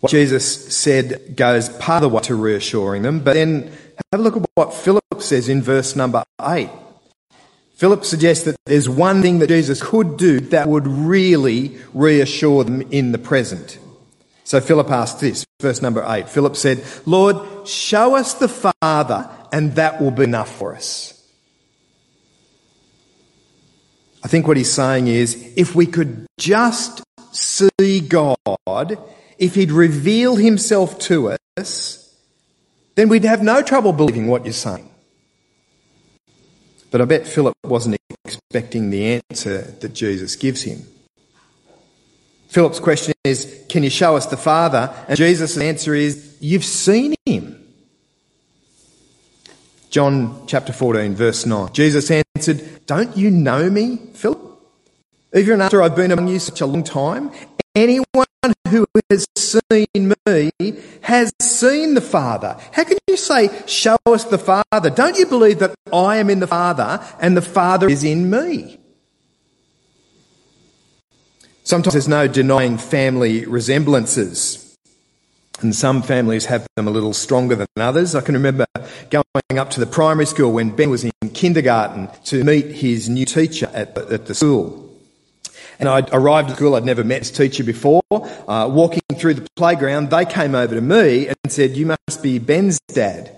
What 0.00 0.10
Jesus 0.10 0.76
said 0.76 1.36
goes 1.36 1.68
part 1.68 2.02
of 2.02 2.10
the 2.10 2.16
way 2.16 2.22
to 2.22 2.34
reassuring 2.34 3.02
them, 3.02 3.20
but 3.20 3.34
then 3.34 3.70
have 4.12 4.18
a 4.20 4.22
look 4.24 4.38
at 4.38 4.44
what 4.56 4.74
Philip 4.74 5.04
says 5.20 5.48
in 5.48 5.62
verse 5.62 5.94
number 5.94 6.24
8. 6.42 6.68
Philip 7.76 8.04
suggests 8.04 8.44
that 8.44 8.56
there's 8.66 8.88
one 8.88 9.22
thing 9.22 9.38
that 9.38 9.46
Jesus 9.46 9.80
could 9.80 10.16
do 10.16 10.40
that 10.40 10.68
would 10.68 10.88
really 10.88 11.78
reassure 11.92 12.64
them 12.64 12.82
in 12.90 13.12
the 13.12 13.18
present. 13.18 13.78
So 14.44 14.60
Philip 14.60 14.90
asked 14.90 15.20
this, 15.20 15.46
verse 15.60 15.80
number 15.80 16.04
8. 16.06 16.28
Philip 16.28 16.54
said, 16.54 16.84
Lord, 17.06 17.66
show 17.66 18.14
us 18.14 18.34
the 18.34 18.48
Father, 18.48 19.28
and 19.50 19.74
that 19.76 20.00
will 20.00 20.10
be 20.10 20.24
enough 20.24 20.54
for 20.54 20.74
us. 20.74 21.10
I 24.22 24.28
think 24.28 24.46
what 24.46 24.56
he's 24.56 24.70
saying 24.70 25.06
is 25.06 25.52
if 25.56 25.74
we 25.74 25.86
could 25.86 26.26
just 26.38 27.02
see 27.32 28.00
God, 28.00 28.98
if 29.38 29.54
he'd 29.54 29.72
reveal 29.72 30.36
himself 30.36 30.98
to 31.00 31.36
us, 31.58 32.14
then 32.94 33.08
we'd 33.08 33.24
have 33.24 33.42
no 33.42 33.62
trouble 33.62 33.92
believing 33.92 34.28
what 34.28 34.44
you're 34.44 34.52
saying. 34.52 34.90
But 36.90 37.00
I 37.00 37.06
bet 37.06 37.26
Philip 37.26 37.54
wasn't 37.64 37.96
expecting 38.24 38.90
the 38.90 39.20
answer 39.30 39.62
that 39.62 39.94
Jesus 39.94 40.36
gives 40.36 40.62
him. 40.62 40.86
Philip's 42.54 42.78
question 42.78 43.14
is, 43.24 43.64
Can 43.68 43.82
you 43.82 43.90
show 43.90 44.16
us 44.16 44.26
the 44.26 44.36
Father? 44.36 44.94
And 45.08 45.16
Jesus' 45.16 45.58
answer 45.58 45.92
is, 45.92 46.36
You've 46.38 46.64
seen 46.64 47.16
him. 47.26 47.60
John 49.90 50.46
chapter 50.46 50.72
14, 50.72 51.16
verse 51.16 51.46
9. 51.46 51.72
Jesus 51.72 52.12
answered, 52.12 52.86
Don't 52.86 53.16
you 53.16 53.32
know 53.32 53.68
me, 53.68 53.96
Philip? 54.12 54.38
Even 55.34 55.62
after 55.62 55.82
I've 55.82 55.96
been 55.96 56.12
among 56.12 56.28
you 56.28 56.38
such 56.38 56.60
a 56.60 56.66
long 56.66 56.84
time, 56.84 57.32
anyone 57.74 58.04
who 58.68 58.86
has 59.10 59.26
seen 59.36 60.14
me 60.28 60.52
has 61.00 61.32
seen 61.42 61.94
the 61.94 62.00
Father. 62.00 62.56
How 62.70 62.84
can 62.84 62.98
you 63.08 63.16
say, 63.16 63.50
Show 63.66 63.96
us 64.06 64.22
the 64.22 64.38
Father? 64.38 64.90
Don't 64.90 65.18
you 65.18 65.26
believe 65.26 65.58
that 65.58 65.74
I 65.92 66.18
am 66.18 66.30
in 66.30 66.38
the 66.38 66.46
Father 66.46 67.04
and 67.18 67.36
the 67.36 67.42
Father 67.42 67.88
is 67.88 68.04
in 68.04 68.30
me? 68.30 68.78
Sometimes 71.64 71.94
there's 71.94 72.08
no 72.08 72.28
denying 72.28 72.76
family 72.76 73.46
resemblances. 73.46 74.76
And 75.62 75.74
some 75.74 76.02
families 76.02 76.44
have 76.46 76.66
them 76.76 76.86
a 76.86 76.90
little 76.90 77.14
stronger 77.14 77.54
than 77.54 77.66
others. 77.78 78.14
I 78.14 78.20
can 78.20 78.34
remember 78.34 78.66
going 79.08 79.58
up 79.58 79.70
to 79.70 79.80
the 79.80 79.86
primary 79.86 80.26
school 80.26 80.52
when 80.52 80.76
Ben 80.76 80.90
was 80.90 81.04
in 81.04 81.12
kindergarten 81.32 82.10
to 82.24 82.44
meet 82.44 82.66
his 82.66 83.08
new 83.08 83.24
teacher 83.24 83.70
at 83.72 83.94
the, 83.94 84.06
at 84.12 84.26
the 84.26 84.34
school. 84.34 84.80
And 85.78 85.88
I 85.88 86.06
arrived 86.12 86.50
at 86.50 86.56
school, 86.56 86.74
I'd 86.74 86.84
never 86.84 87.02
met 87.02 87.20
his 87.20 87.30
teacher 87.30 87.64
before. 87.64 88.02
Uh, 88.10 88.68
walking 88.70 89.00
through 89.14 89.34
the 89.34 89.48
playground, 89.56 90.10
they 90.10 90.26
came 90.26 90.54
over 90.54 90.74
to 90.74 90.82
me 90.82 91.28
and 91.28 91.36
said, 91.48 91.76
You 91.78 91.86
must 91.86 92.22
be 92.22 92.38
Ben's 92.38 92.78
dad. 92.88 93.34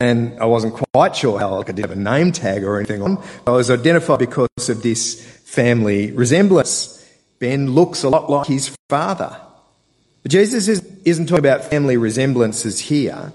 And 0.00 0.38
I 0.40 0.46
wasn't 0.46 0.74
quite 0.94 1.14
sure 1.14 1.38
how 1.38 1.60
I 1.60 1.64
could 1.64 1.78
have 1.78 1.90
a 1.90 1.96
name 1.96 2.32
tag 2.32 2.64
or 2.64 2.78
anything 2.78 3.02
on. 3.02 3.22
I 3.46 3.50
was 3.50 3.70
identified 3.70 4.18
because 4.18 4.68
of 4.68 4.82
this 4.82 5.22
family 5.44 6.10
resemblance. 6.12 6.97
Ben 7.38 7.72
looks 7.72 8.02
a 8.02 8.08
lot 8.08 8.30
like 8.30 8.46
his 8.46 8.76
father. 8.88 9.36
But 10.22 10.32
Jesus 10.32 10.68
isn't 10.68 11.26
talking 11.26 11.38
about 11.38 11.64
family 11.64 11.96
resemblances 11.96 12.80
here. 12.80 13.32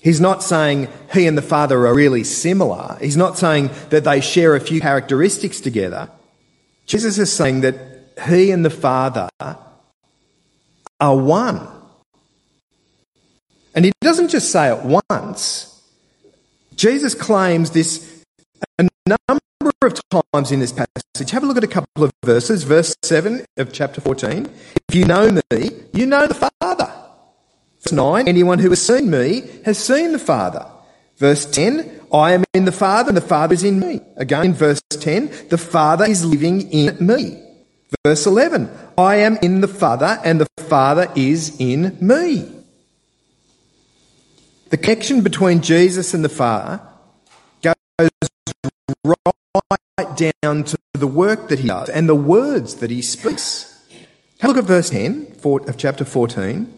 He's 0.00 0.20
not 0.20 0.42
saying 0.42 0.88
he 1.12 1.26
and 1.26 1.36
the 1.36 1.42
father 1.42 1.86
are 1.86 1.94
really 1.94 2.22
similar. 2.22 2.96
He's 3.00 3.16
not 3.16 3.36
saying 3.36 3.70
that 3.90 4.04
they 4.04 4.20
share 4.20 4.54
a 4.54 4.60
few 4.60 4.80
characteristics 4.80 5.60
together. 5.60 6.08
Jesus 6.86 7.18
is 7.18 7.32
saying 7.32 7.62
that 7.62 7.76
he 8.26 8.52
and 8.52 8.64
the 8.64 8.70
father 8.70 9.28
are 9.40 11.16
one. 11.16 11.66
And 13.74 13.84
he 13.84 13.92
doesn't 14.00 14.28
just 14.28 14.50
say 14.50 14.72
it 14.72 15.02
once. 15.10 15.82
Jesus 16.74 17.14
claims 17.14 17.70
this 17.70 18.24
a 18.78 18.88
number 19.06 19.40
of 19.88 20.24
times 20.32 20.52
in 20.52 20.60
this 20.60 20.72
passage. 20.72 21.30
Have 21.30 21.42
a 21.42 21.46
look 21.46 21.56
at 21.56 21.64
a 21.64 21.68
couple 21.68 22.04
of 22.04 22.12
verses. 22.24 22.62
Verse 22.62 22.94
7 23.02 23.44
of 23.56 23.72
chapter 23.72 24.00
14. 24.00 24.48
If 24.88 24.94
you 24.94 25.04
know 25.04 25.30
me, 25.50 25.70
you 25.92 26.06
know 26.06 26.26
the 26.26 26.50
Father. 26.60 26.92
Verse 27.82 27.92
9. 27.92 28.28
Anyone 28.28 28.58
who 28.58 28.70
has 28.70 28.84
seen 28.84 29.10
me 29.10 29.42
has 29.64 29.78
seen 29.78 30.12
the 30.12 30.18
Father. 30.18 30.66
Verse 31.16 31.44
10. 31.46 32.00
I 32.12 32.32
am 32.32 32.44
in 32.54 32.64
the 32.64 32.72
Father 32.72 33.08
and 33.08 33.16
the 33.16 33.22
Father 33.22 33.54
is 33.54 33.64
in 33.64 33.80
me. 33.80 34.00
Again, 34.16 34.46
in 34.46 34.54
verse 34.54 34.80
10. 34.90 35.48
The 35.48 35.58
Father 35.58 36.04
is 36.04 36.24
living 36.24 36.70
in 36.70 36.96
me. 37.04 37.42
Verse 38.04 38.26
11. 38.26 38.70
I 38.96 39.16
am 39.16 39.36
in 39.42 39.60
the 39.60 39.68
Father 39.68 40.20
and 40.24 40.40
the 40.40 40.48
Father 40.64 41.10
is 41.16 41.58
in 41.58 41.96
me. 42.00 42.54
The 44.70 44.76
connection 44.76 45.22
between 45.22 45.62
Jesus 45.62 46.12
and 46.12 46.22
the 46.22 46.28
Father 46.28 46.80
goes 47.62 48.10
right 49.04 49.37
down 50.18 50.64
to 50.64 50.76
the 50.92 51.06
work 51.06 51.48
that 51.48 51.60
he 51.60 51.68
does 51.68 51.88
and 51.88 52.08
the 52.08 52.14
words 52.14 52.76
that 52.76 52.90
he 52.90 53.00
speaks. 53.02 53.74
Have 54.40 54.50
a 54.50 54.54
look 54.54 54.64
at 54.64 54.68
verse 54.68 54.90
10 54.90 55.36
of 55.44 55.76
chapter 55.76 56.04
14. 56.04 56.74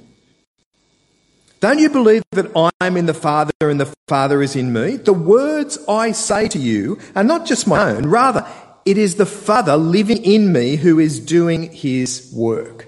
Don't 1.61 1.79
you 1.79 1.91
believe 1.91 2.23
that 2.33 2.51
I 2.57 2.71
am 2.81 2.97
in 2.97 3.05
the 3.05 3.15
Father 3.15 3.53
and 3.61 3.79
the 3.79 3.93
Father 4.09 4.43
is 4.43 4.57
in 4.57 4.73
me? 4.73 4.97
The 4.97 5.13
words 5.13 5.79
I 5.87 6.13
say 6.13 6.49
to 6.49 6.59
you 6.59 6.99
are 7.15 7.25
not 7.25 7.45
just 7.45 7.67
my 7.67 7.91
own, 7.91 8.07
rather, 8.07 8.47
it 8.87 8.97
is 8.97 9.17
the 9.17 9.27
Father 9.27 9.77
living 9.77 10.25
in 10.25 10.53
me 10.53 10.77
who 10.77 10.99
is 10.99 11.21
doing 11.21 11.71
his 11.71 12.33
work. 12.35 12.87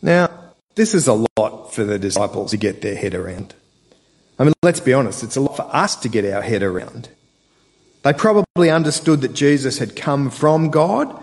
Now, 0.00 0.30
this 0.76 0.94
is 0.94 1.08
a 1.08 1.26
lot 1.38 1.74
for 1.74 1.82
the 1.82 1.98
disciples 1.98 2.52
to 2.52 2.56
get 2.56 2.82
their 2.82 2.94
head 2.94 3.14
around. 3.14 3.54
I 4.38 4.44
mean, 4.44 4.52
let's 4.62 4.80
be 4.80 4.92
honest, 4.92 5.24
it's 5.24 5.36
a 5.36 5.40
lot 5.40 5.56
for 5.56 5.68
us 5.74 5.96
to 5.96 6.08
get 6.08 6.24
our 6.24 6.42
head 6.42 6.62
around. 6.62 7.08
They 8.04 8.12
probably 8.12 8.70
understood 8.70 9.22
that 9.22 9.32
Jesus 9.32 9.78
had 9.78 9.96
come 9.96 10.30
from 10.30 10.70
God. 10.70 11.22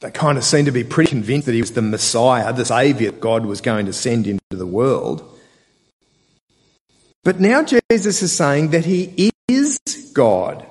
They 0.00 0.10
kind 0.10 0.38
of 0.38 0.44
seemed 0.44 0.66
to 0.66 0.72
be 0.72 0.84
pretty 0.84 1.10
convinced 1.10 1.46
that 1.46 1.54
he 1.54 1.62
was 1.62 1.72
the 1.72 1.82
Messiah, 1.82 2.52
the 2.52 2.64
Saviour 2.64 3.12
God 3.12 3.46
was 3.46 3.60
going 3.60 3.86
to 3.86 3.92
send 3.92 4.26
into 4.26 4.42
the 4.50 4.66
world. 4.66 5.26
But 7.24 7.40
now 7.40 7.62
Jesus 7.62 8.22
is 8.22 8.32
saying 8.32 8.70
that 8.70 8.84
he 8.84 9.30
is 9.48 9.78
God. 10.14 10.66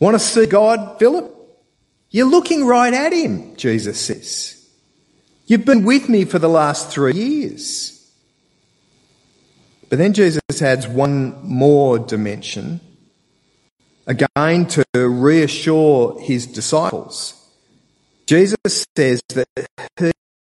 Want 0.00 0.14
to 0.14 0.20
see 0.20 0.46
God, 0.46 0.98
Philip? 0.98 1.34
You're 2.10 2.26
looking 2.26 2.64
right 2.64 2.94
at 2.94 3.12
him, 3.12 3.56
Jesus 3.56 4.00
says. 4.00 4.54
You've 5.46 5.64
been 5.64 5.84
with 5.84 6.08
me 6.08 6.24
for 6.24 6.38
the 6.38 6.48
last 6.48 6.90
three 6.90 7.14
years. 7.14 7.94
But 9.88 9.98
then 9.98 10.12
Jesus 10.12 10.40
adds 10.60 10.86
one 10.86 11.40
more 11.42 11.98
dimension, 11.98 12.80
again 14.08 14.66
to 14.66 14.84
reassure 14.94 16.18
his 16.20 16.46
disciples. 16.46 17.34
Jesus 18.26 18.86
says 18.96 19.22
that 19.28 19.46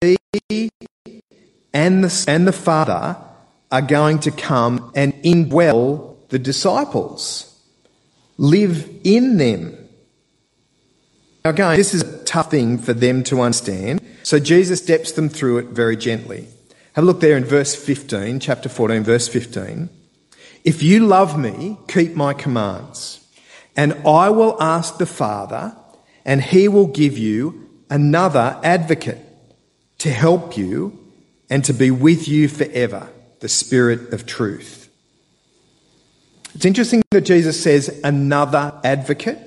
he 0.01 0.69
and 1.74 2.03
the, 2.03 2.25
and 2.27 2.47
the 2.47 2.53
Father 2.53 3.17
are 3.71 3.81
going 3.81 4.19
to 4.19 4.31
come 4.31 4.91
and 4.95 5.13
indwell 5.24 6.15
the 6.29 6.39
disciples, 6.39 7.62
live 8.38 8.89
in 9.03 9.38
them. 9.38 9.77
Again, 11.45 11.77
this 11.77 11.93
is 11.93 12.01
a 12.01 12.24
tough 12.25 12.51
thing 12.51 12.77
for 12.77 12.93
them 12.93 13.24
to 13.24 13.41
understand, 13.41 14.01
so 14.24 14.39
Jesus 14.39 14.81
steps 14.81 15.13
them 15.13 15.29
through 15.29 15.59
it 15.59 15.67
very 15.67 15.95
gently. 15.95 16.47
Have 16.93 17.03
a 17.03 17.07
look 17.07 17.19
there 17.19 17.38
in 17.38 17.45
verse 17.45 17.75
15, 17.75 18.39
chapter 18.39 18.69
14, 18.69 19.03
verse 19.03 19.27
15. 19.27 19.89
If 20.63 20.83
you 20.83 21.05
love 21.05 21.38
me, 21.38 21.77
keep 21.88 22.15
my 22.15 22.33
commands, 22.33 23.25
and 23.77 23.93
I 24.05 24.31
will 24.31 24.62
ask 24.62 24.98
the 24.98 25.05
Father, 25.05 25.75
and 26.25 26.41
he 26.41 26.67
will 26.67 26.88
give 26.88 27.17
you 27.17 27.69
another 27.89 28.60
advocate 28.63 29.19
to 30.00 30.12
help 30.12 30.57
you 30.57 31.00
and 31.50 31.63
to 31.65 31.74
be 31.74 31.91
with 31.91 32.27
you 32.27 32.50
forever, 32.50 33.07
the 33.39 33.48
Spirit 33.48 34.12
of 34.13 34.25
truth. 34.25 34.89
It's 36.55 36.65
interesting 36.65 37.03
that 37.12 37.22
Jesus 37.22 37.62
says 37.62 38.01
another 38.03 38.74
advocate. 38.84 39.38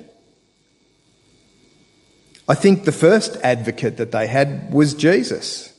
I 2.49 2.55
think 2.55 2.85
the 2.85 2.93
first 2.93 3.37
advocate 3.43 3.97
that 3.97 4.13
they 4.13 4.29
had 4.29 4.73
was 4.73 4.95
Jesus. 4.95 5.73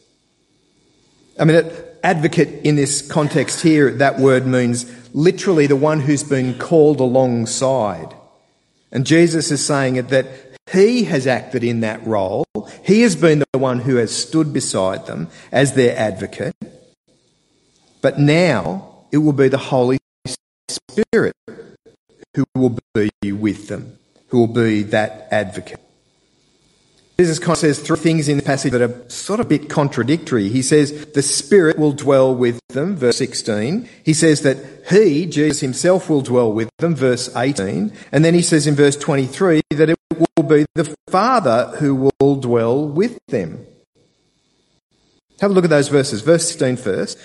I 1.40 1.46
mean, 1.46 1.64
advocate 2.04 2.66
in 2.66 2.76
this 2.76 3.02
context 3.02 3.62
here, 3.62 3.92
that 3.92 4.20
word 4.20 4.46
means 4.46 4.86
literally 5.14 5.68
the 5.68 5.76
one 5.76 6.02
who's 6.02 6.24
been 6.24 6.58
called 6.60 7.00
alongside. 7.00 8.14
And 8.92 9.06
Jesus 9.06 9.52
is 9.52 9.66
saying 9.66 9.96
it 9.96 10.10
that 10.10 10.28
he 10.72 11.06
has 11.06 11.28
acted 11.28 11.64
in 11.64 11.82
that 11.82 12.06
role. 12.06 12.46
He 12.84 13.02
has 13.02 13.16
been 13.16 13.44
the 13.52 13.60
one 13.60 13.80
who 13.80 13.96
has 13.98 14.16
stood 14.16 14.54
beside 14.54 15.06
them 15.06 15.30
as 15.52 15.74
their 15.74 15.98
advocate. 15.98 16.56
But 18.02 18.20
now 18.20 19.06
it 19.12 19.18
will 19.18 19.34
be 19.34 19.48
the 19.48 19.58
Holy 19.58 20.00
Spirit 20.70 21.36
who 22.36 22.46
will 22.56 22.78
be 22.94 23.32
with 23.32 23.68
them, 23.68 23.98
who 24.28 24.40
will 24.40 24.48
be 24.48 24.84
that 24.84 25.28
advocate. 25.32 25.80
Jesus 27.22 27.38
kind 27.38 27.52
of 27.52 27.60
says 27.60 27.80
three 27.80 27.98
things 27.98 28.28
in 28.28 28.38
the 28.38 28.42
passage 28.42 28.72
that 28.72 28.82
are 28.82 29.08
sort 29.08 29.40
of 29.40 29.46
a 29.46 29.50
bit 29.50 29.70
contradictory. 29.70 30.50
He 30.50 30.64
says 30.64 31.06
the 31.12 31.22
Spirit 31.22 31.78
will 31.78 31.92
dwell 31.92 32.34
with 32.34 32.60
them, 32.70 32.96
verse 32.96 33.18
16. 33.18 33.88
He 34.04 34.16
says 34.16 34.42
that 34.42 34.58
He, 34.90 35.28
Jesus 35.28 35.60
Himself, 35.60 36.10
will 36.10 36.24
dwell 36.24 36.52
with 36.52 36.72
them, 36.80 36.96
verse 36.96 37.30
18. 37.36 37.94
And 38.12 38.26
then 38.26 38.34
He 38.34 38.42
says 38.42 38.66
in 38.66 38.74
verse 38.74 38.98
23 38.98 39.62
that 39.70 39.92
it 39.92 40.00
will 40.10 40.44
be 40.44 40.66
the 40.74 40.96
Father 41.12 41.76
who 41.78 42.12
will 42.20 42.38
dwell 42.38 42.88
with 42.88 43.20
them. 43.28 43.68
Have 45.40 45.52
a 45.52 45.54
look 45.54 45.66
at 45.66 45.70
those 45.70 45.90
verses. 45.90 46.22
Verse 46.22 46.48
16 46.48 46.78
first. 46.78 47.20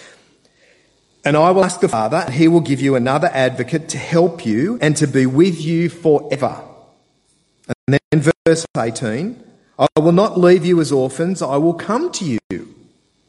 And 1.24 1.38
I 1.38 1.52
will 1.52 1.64
ask 1.64 1.80
the 1.80 1.88
Father, 1.88 2.18
and 2.18 2.34
He 2.34 2.48
will 2.48 2.60
give 2.60 2.82
you 2.82 2.96
another 2.96 3.30
advocate 3.32 3.88
to 3.88 3.96
help 3.96 4.44
you 4.44 4.78
and 4.82 4.94
to 4.98 5.06
be 5.06 5.24
with 5.24 5.58
you 5.58 5.88
forever. 5.88 6.62
And 7.88 7.98
then 8.10 8.32
verse 8.46 8.66
18. 8.76 9.44
I 9.78 10.00
will 10.00 10.12
not 10.12 10.38
leave 10.38 10.64
you 10.64 10.80
as 10.80 10.90
orphans, 10.90 11.42
I 11.42 11.56
will 11.56 11.74
come 11.74 12.10
to 12.12 12.24
you. 12.24 12.74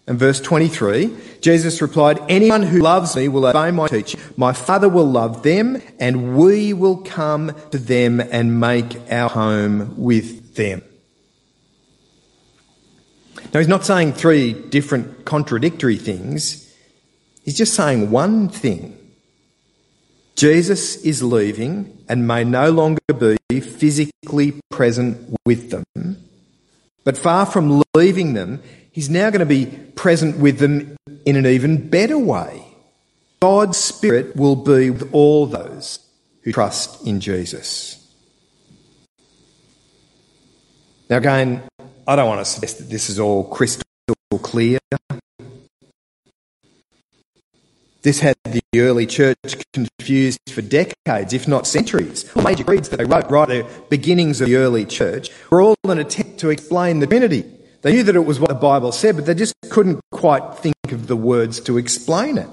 And 0.07 0.17
verse 0.17 0.39
23, 0.39 1.13
Jesus 1.41 1.81
replied, 1.81 2.19
Anyone 2.29 2.63
who 2.63 2.79
loves 2.79 3.17
me 3.17 3.27
will 3.27 3.45
obey 3.45 3.71
my 3.71 3.87
teaching. 3.87 4.21
My 4.37 4.53
Father 4.53 4.87
will 4.87 5.05
love 5.05 5.43
them, 5.43 5.81
and 5.99 6.37
we 6.37 6.71
will 6.71 6.97
come 6.97 7.53
to 7.71 7.77
them 7.77 8.21
and 8.21 8.57
make 8.61 8.97
our 9.11 9.29
home 9.29 10.01
with 10.01 10.55
them. 10.55 10.81
Now, 13.53 13.59
he's 13.59 13.67
not 13.67 13.85
saying 13.85 14.13
three 14.13 14.53
different 14.53 15.25
contradictory 15.25 15.97
things. 15.97 16.73
He's 17.43 17.57
just 17.57 17.73
saying 17.73 18.09
one 18.09 18.47
thing. 18.47 18.97
Jesus 20.35 20.95
is 20.97 21.21
leaving 21.21 21.97
and 22.07 22.27
may 22.27 22.45
no 22.45 22.71
longer 22.71 23.01
be 23.49 23.59
physically 23.59 24.59
present 24.69 25.35
with 25.45 25.71
them 25.71 25.83
but 27.07 27.17
far 27.17 27.45
from 27.45 27.81
leaving 27.95 28.33
them, 28.33 28.61
he's 28.91 29.09
now 29.09 29.29
going 29.29 29.39
to 29.39 29.45
be 29.45 29.65
present 29.95 30.39
with 30.39 30.59
them 30.59 30.97
in 31.25 31.37
an 31.37 31.45
even 31.45 31.87
better 31.89 32.17
way. 32.17 32.65
God's 33.39 33.77
Spirit 33.77 34.35
will 34.35 34.57
be 34.57 34.89
with 34.89 35.13
all 35.13 35.45
those 35.45 35.99
who 36.41 36.51
trust 36.51 37.07
in 37.07 37.21
Jesus. 37.21 38.05
Now, 41.09 41.15
again, 41.15 41.63
I 42.05 42.17
don't 42.17 42.27
want 42.27 42.41
to 42.41 42.45
suggest 42.45 42.79
that 42.79 42.89
this 42.89 43.09
is 43.09 43.21
all 43.21 43.45
crystal 43.45 43.85
clear. 44.41 44.79
This 48.03 48.19
had 48.19 48.35
the 48.43 48.61
early 48.75 49.05
church 49.05 49.35
confused 49.73 50.39
for 50.49 50.61
decades, 50.61 51.33
if 51.33 51.47
not 51.47 51.67
centuries. 51.67 52.29
All 52.35 52.43
major 52.43 52.63
creeds 52.63 52.89
that 52.89 52.97
they 52.97 53.05
wrote 53.05 53.29
right 53.29 53.49
at 53.49 53.67
the 53.67 53.81
beginnings 53.89 54.39
of 54.39 54.47
the 54.47 54.55
early 54.55 54.85
church 54.85 55.29
were 55.49 55.61
all 55.61 55.75
an 55.85 55.99
attempt 55.99 56.39
to 56.39 56.49
explain 56.49 56.99
the 56.99 57.07
Trinity. 57.07 57.43
They 57.81 57.93
knew 57.93 58.03
that 58.03 58.15
it 58.15 58.25
was 58.25 58.39
what 58.39 58.49
the 58.49 58.55
Bible 58.55 58.91
said, 58.91 59.15
but 59.15 59.25
they 59.25 59.33
just 59.33 59.53
couldn't 59.69 59.99
quite 60.11 60.55
think 60.55 60.75
of 60.91 61.07
the 61.07 61.15
words 61.15 61.59
to 61.61 61.77
explain 61.77 62.37
it. 62.37 62.49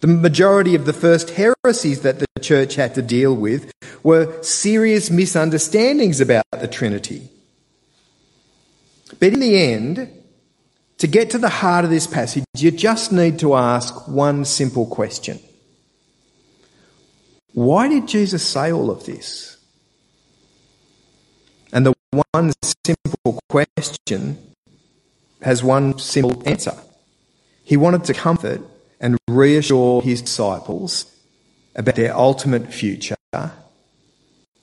The 0.00 0.06
majority 0.06 0.74
of 0.74 0.84
the 0.84 0.92
first 0.92 1.30
heresies 1.30 2.02
that 2.02 2.18
the 2.18 2.26
church 2.40 2.74
had 2.74 2.94
to 2.94 3.02
deal 3.02 3.34
with 3.34 3.72
were 4.02 4.42
serious 4.42 5.10
misunderstandings 5.10 6.20
about 6.20 6.44
the 6.50 6.68
Trinity. 6.68 7.30
But 9.18 9.32
in 9.32 9.40
the 9.40 9.62
end, 9.62 10.10
to 10.98 11.06
get 11.06 11.30
to 11.30 11.38
the 11.38 11.48
heart 11.48 11.84
of 11.84 11.90
this 11.90 12.06
passage, 12.06 12.44
you 12.56 12.70
just 12.70 13.12
need 13.12 13.38
to 13.40 13.54
ask 13.54 14.08
one 14.08 14.44
simple 14.44 14.86
question 14.86 15.40
Why 17.52 17.88
did 17.88 18.08
Jesus 18.08 18.42
say 18.46 18.72
all 18.72 18.90
of 18.90 19.04
this? 19.04 19.56
And 21.72 21.86
the 21.86 21.94
one 22.32 22.52
simple 22.62 23.40
question 23.48 24.38
has 25.42 25.62
one 25.62 25.98
simple 25.98 26.42
answer. 26.46 26.76
He 27.64 27.76
wanted 27.76 28.04
to 28.04 28.14
comfort 28.14 28.60
and 29.00 29.18
reassure 29.28 30.00
his 30.00 30.22
disciples 30.22 31.12
about 31.74 31.96
their 31.96 32.16
ultimate 32.16 32.72
future 32.72 33.16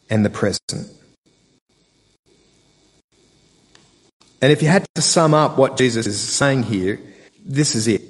and 0.09 0.23
the 0.23 0.29
present. 0.29 0.89
And 4.41 4.51
if 4.51 4.61
you 4.61 4.67
had 4.67 4.87
to 4.95 5.01
sum 5.01 5.33
up 5.33 5.57
what 5.57 5.77
Jesus 5.77 6.07
is 6.07 6.19
saying 6.19 6.63
here, 6.63 6.99
this 7.45 7.75
is 7.75 7.87
it. 7.87 8.01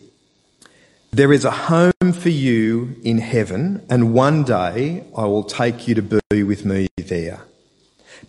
There 1.12 1.34
is 1.34 1.44
a 1.44 1.52
home 1.52 2.14
for 2.14 2.30
you 2.30 2.96
in 3.04 3.18
heaven, 3.18 3.86
and 3.90 4.14
one 4.14 4.46
day 4.46 5.04
I 5.16 5.26
will 5.26 5.44
take 5.44 5.88
you 5.88 5.96
to 5.96 6.22
be 6.30 6.44
with 6.44 6.64
me 6.64 6.88
there. 6.96 7.42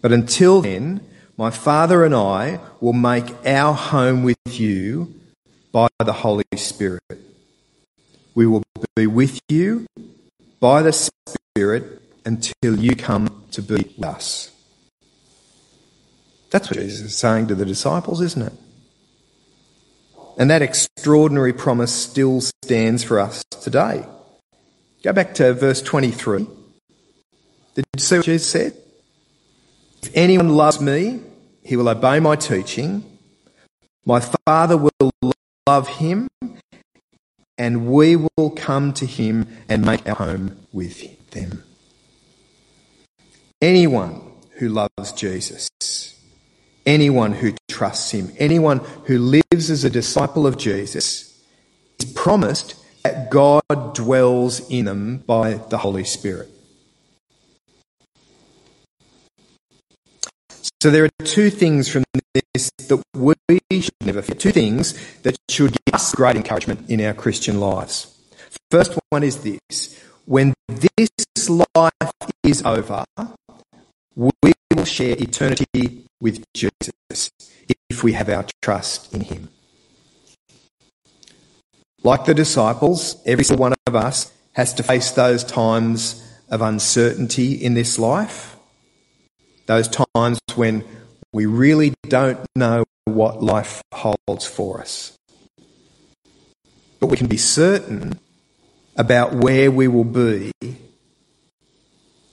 But 0.01 0.13
until 0.13 0.63
then, 0.63 1.07
my 1.37 1.51
Father 1.51 2.05
and 2.05 2.13
I 2.15 2.59
will 2.81 2.93
make 2.93 3.33
our 3.47 3.73
home 3.73 4.25
with 4.25 4.37
you 4.47 5.15
by 5.71 5.89
the 6.05 6.13
Holy 6.13 6.45
Spirit. 6.57 7.01
We 8.35 8.47
will 8.47 8.65
be 8.97 9.07
with 9.07 9.39
you 9.49 9.87
by 10.59 10.83
the 10.83 10.93
Spirit 10.93 12.03
until 12.25 12.79
you 12.79 12.97
come 12.97 13.45
to 13.53 13.63
be 13.63 13.75
with 13.75 14.05
us. 14.05 14.51
That's 16.53 16.69
what 16.69 16.79
Jesus 16.79 17.01
is 17.01 17.17
saying 17.17 17.47
to 17.47 17.55
the 17.55 17.65
disciples, 17.65 18.21
isn't 18.21 18.43
it? 18.43 18.53
And 20.39 20.51
that 20.51 20.61
extraordinary 20.61 21.55
promise 21.55 21.93
still 21.93 22.43
stands 22.43 23.03
for 23.03 23.19
us 23.19 23.43
today. 23.63 24.05
Go 25.03 25.15
back 25.15 25.35
to 25.37 25.55
verse 25.55 25.81
23. 25.81 26.47
Did 27.75 27.85
you 27.95 28.01
see 28.01 28.17
what 28.17 28.25
Jesus 28.27 28.47
said? 28.47 28.77
If 30.03 30.11
anyone 30.15 30.51
loves 30.51 30.79
me, 30.79 31.21
he 31.65 31.75
will 31.77 31.89
obey 31.89 32.21
my 32.21 32.37
teaching. 32.37 33.03
My 34.05 34.21
Father 34.21 34.77
will 34.77 35.33
love 35.67 35.89
him, 35.89 36.29
and 37.57 37.87
we 37.87 38.17
will 38.17 38.51
come 38.51 38.93
to 38.95 39.07
him 39.07 39.49
and 39.71 39.87
make 39.87 40.07
our 40.07 40.17
home 40.17 40.59
with 40.71 41.31
them. 41.31 41.65
Anyone 43.63 44.21
who 44.59 44.69
loves 44.69 45.13
Jesus 45.13 45.71
anyone 46.87 47.33
who 47.33 47.55
trusts 47.69 48.11
him, 48.11 48.33
anyone 48.39 48.79
who 49.07 49.19
lives 49.19 49.71
as 49.71 49.85
a 49.85 49.91
disciple 49.91 50.47
of 50.47 50.57
Jesus, 50.57 51.43
is 51.99 52.13
promised 52.13 52.77
that 53.05 53.31
God 53.31 53.95
dwells 53.95 54.69
in 54.71 54.85
them 54.85 55.19
by 55.19 55.55
the 55.55 55.79
Holy 55.79 56.05
Spirit. 56.05 56.49
So 60.81 60.91
there 60.91 61.05
are 61.05 61.11
two 61.25 61.51
things 61.51 61.89
from 61.89 62.05
this 62.35 62.71
that 62.89 63.03
we 63.15 63.81
should 63.81 63.93
never 64.01 64.21
forget. 64.21 64.41
Two 64.41 64.51
things 64.51 64.95
that 65.23 65.37
should 65.49 65.73
give 65.73 65.95
us 65.95 66.15
great 66.15 66.37
encouragement 66.37 66.91
in 66.91 67.01
our 67.01 67.15
Christian 67.15 67.61
lives. 67.61 68.19
First 68.71 68.99
one 69.11 69.23
is 69.23 69.43
this. 69.43 70.01
When 70.25 70.55
this 70.69 71.11
life 71.49 72.13
is 72.45 72.63
over, 72.65 73.05
we 74.17 74.52
will 74.83 74.87
share 74.87 75.15
eternity 75.17 76.09
with 76.21 76.45
Jesus 76.55 77.31
if 77.89 78.03
we 78.03 78.15
have 78.15 78.29
our 78.29 78.45
trust 78.63 79.15
in 79.15 79.21
him. 79.21 79.49
Like 82.03 82.25
the 82.25 82.35
disciples, 82.35 83.23
every 83.25 83.45
single 83.45 83.63
one 83.63 83.75
of 83.87 83.95
us 83.95 84.33
has 84.55 84.75
to 84.75 84.83
face 84.83 85.13
those 85.13 85.45
times 85.45 86.29
of 86.49 86.63
uncertainty 86.63 87.55
in 87.55 87.75
this 87.75 87.97
life, 87.97 88.57
those 89.67 89.87
times 89.87 90.41
when 90.57 90.85
we 91.33 91.47
really 91.47 91.95
don't 92.09 92.45
know 92.57 92.83
what 93.05 93.41
life 93.41 93.83
holds 93.95 94.47
for 94.47 94.81
us. 94.81 95.17
But 96.99 97.07
we 97.07 97.17
can 97.17 97.29
be 97.29 97.37
certain 97.37 98.19
about 98.97 99.33
where 99.33 99.71
we 99.71 99.87
will 99.87 100.03
be 100.03 100.51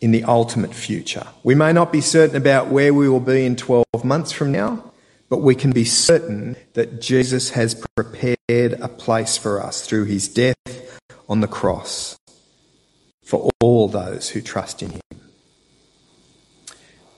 in 0.01 0.11
the 0.11 0.23
ultimate 0.23 0.73
future. 0.73 1.27
We 1.43 1.55
may 1.55 1.73
not 1.73 1.91
be 1.91 2.01
certain 2.01 2.35
about 2.35 2.67
where 2.67 2.93
we 2.93 3.09
will 3.09 3.19
be 3.19 3.45
in 3.45 3.55
12 3.55 3.85
months 4.03 4.31
from 4.31 4.51
now, 4.51 4.91
but 5.29 5.37
we 5.37 5.55
can 5.55 5.71
be 5.71 5.85
certain 5.85 6.55
that 6.73 7.01
Jesus 7.01 7.51
has 7.51 7.85
prepared 7.95 8.37
a 8.49 8.87
place 8.87 9.37
for 9.37 9.61
us 9.61 9.85
through 9.85 10.05
his 10.05 10.27
death 10.27 10.55
on 11.27 11.41
the 11.41 11.47
cross 11.47 12.17
for 13.23 13.51
all 13.61 13.87
those 13.87 14.29
who 14.29 14.41
trust 14.41 14.81
in 14.81 14.91
him. 14.91 15.01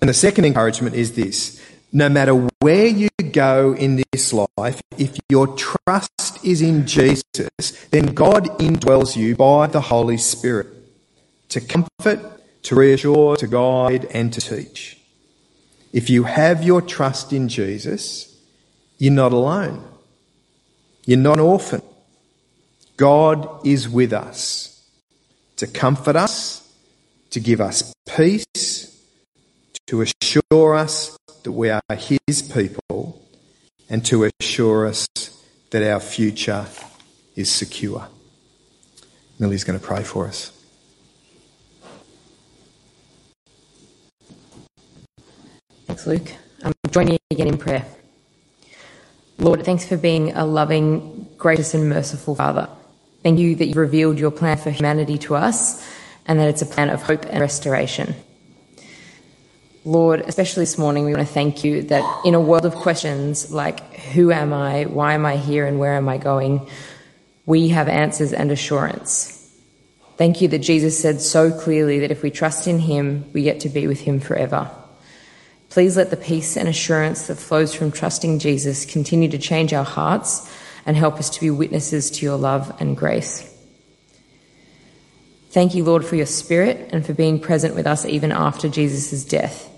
And 0.01 0.09
the 0.09 0.13
second 0.13 0.45
encouragement 0.45 0.95
is 0.95 1.13
this 1.13 1.61
no 1.93 2.09
matter 2.09 2.47
where 2.59 2.87
you 2.87 3.09
go 3.31 3.73
in 3.73 4.01
this 4.11 4.33
life, 4.33 4.81
if 4.97 5.17
your 5.29 5.47
trust 5.47 6.43
is 6.43 6.61
in 6.61 6.87
Jesus, 6.87 7.33
then 7.91 8.07
God 8.07 8.45
indwells 8.59 9.15
you 9.15 9.35
by 9.35 9.67
the 9.67 9.81
Holy 9.81 10.17
Spirit 10.17 10.67
to 11.49 11.59
comfort, 11.59 12.40
to 12.63 12.75
reassure, 12.75 13.35
to 13.37 13.47
guide, 13.47 14.05
and 14.05 14.31
to 14.33 14.41
teach. 14.41 14.97
If 15.93 16.09
you 16.09 16.23
have 16.23 16.63
your 16.63 16.81
trust 16.81 17.33
in 17.33 17.49
Jesus, 17.49 18.35
you're 18.97 19.11
not 19.13 19.33
alone. 19.33 19.83
You're 21.05 21.17
not 21.17 21.37
an 21.37 21.45
orphan. 21.45 21.81
God 22.97 23.65
is 23.65 23.89
with 23.89 24.13
us 24.13 24.87
to 25.57 25.67
comfort 25.67 26.15
us, 26.15 26.71
to 27.31 27.39
give 27.39 27.59
us 27.59 27.93
peace, 28.07 28.45
to 29.87 30.01
assure 30.01 30.75
us 30.75 31.17
that 31.43 31.51
we 31.51 31.69
are 31.69 31.81
His 31.89 32.41
people 32.41 33.21
and 33.89 34.05
to 34.05 34.29
assure 34.39 34.87
us 34.87 35.07
that 35.71 35.83
our 35.83 35.99
future 35.99 36.65
is 37.35 37.51
secure. 37.51 38.07
Millie's 39.39 39.63
going 39.63 39.79
to 39.79 39.85
pray 39.85 40.03
for 40.03 40.27
us. 40.27 40.60
Thanks, 45.91 46.07
Luke. 46.07 46.31
Um, 46.63 46.71
join 46.89 47.07
me 47.07 47.17
again 47.31 47.49
in 47.49 47.57
prayer. 47.57 47.85
Lord, 49.37 49.65
thanks 49.65 49.85
for 49.85 49.97
being 49.97 50.31
a 50.31 50.45
loving, 50.45 51.27
gracious, 51.37 51.73
and 51.73 51.89
merciful 51.89 52.33
Father. 52.33 52.69
Thank 53.23 53.39
you 53.39 53.55
that 53.55 53.65
you've 53.65 53.75
revealed 53.75 54.17
your 54.17 54.31
plan 54.31 54.55
for 54.55 54.71
humanity 54.71 55.17
to 55.17 55.35
us 55.35 55.85
and 56.25 56.39
that 56.39 56.47
it's 56.47 56.61
a 56.61 56.65
plan 56.65 56.89
of 56.89 57.01
hope 57.03 57.25
and 57.25 57.41
restoration. 57.41 58.15
Lord, 59.83 60.21
especially 60.21 60.61
this 60.61 60.77
morning, 60.77 61.03
we 61.03 61.13
want 61.13 61.27
to 61.27 61.33
thank 61.33 61.65
you 61.65 61.81
that 61.81 62.21
in 62.23 62.35
a 62.35 62.39
world 62.39 62.65
of 62.65 62.73
questions 62.73 63.51
like 63.51 63.93
who 63.97 64.31
am 64.31 64.53
I, 64.53 64.85
why 64.85 65.13
am 65.15 65.25
I 65.25 65.35
here, 65.35 65.65
and 65.65 65.77
where 65.77 65.95
am 65.95 66.07
I 66.07 66.19
going, 66.19 66.69
we 67.45 67.67
have 67.67 67.89
answers 67.89 68.31
and 68.31 68.49
assurance. 68.49 69.37
Thank 70.15 70.39
you 70.39 70.47
that 70.47 70.59
Jesus 70.59 70.97
said 70.97 71.19
so 71.19 71.51
clearly 71.51 71.99
that 71.99 72.11
if 72.11 72.23
we 72.23 72.31
trust 72.31 72.65
in 72.65 72.79
him, 72.79 73.29
we 73.33 73.43
get 73.43 73.59
to 73.59 73.69
be 73.69 73.87
with 73.87 73.99
him 73.99 74.21
forever. 74.21 74.71
Please 75.71 75.95
let 75.95 76.09
the 76.09 76.17
peace 76.17 76.57
and 76.57 76.67
assurance 76.67 77.27
that 77.27 77.37
flows 77.37 77.73
from 77.73 77.93
trusting 77.93 78.39
Jesus 78.39 78.83
continue 78.83 79.29
to 79.29 79.37
change 79.37 79.73
our 79.73 79.85
hearts 79.85 80.53
and 80.85 80.97
help 80.97 81.15
us 81.15 81.29
to 81.29 81.39
be 81.39 81.49
witnesses 81.49 82.11
to 82.11 82.25
your 82.25 82.35
love 82.35 82.75
and 82.81 82.97
grace. 82.97 83.47
Thank 85.51 85.73
you, 85.73 85.85
Lord, 85.85 86.03
for 86.05 86.17
your 86.17 86.25
spirit 86.25 86.89
and 86.91 87.05
for 87.05 87.13
being 87.13 87.39
present 87.39 87.73
with 87.73 87.87
us 87.87 88.05
even 88.05 88.33
after 88.33 88.67
Jesus' 88.67 89.23
death. 89.23 89.69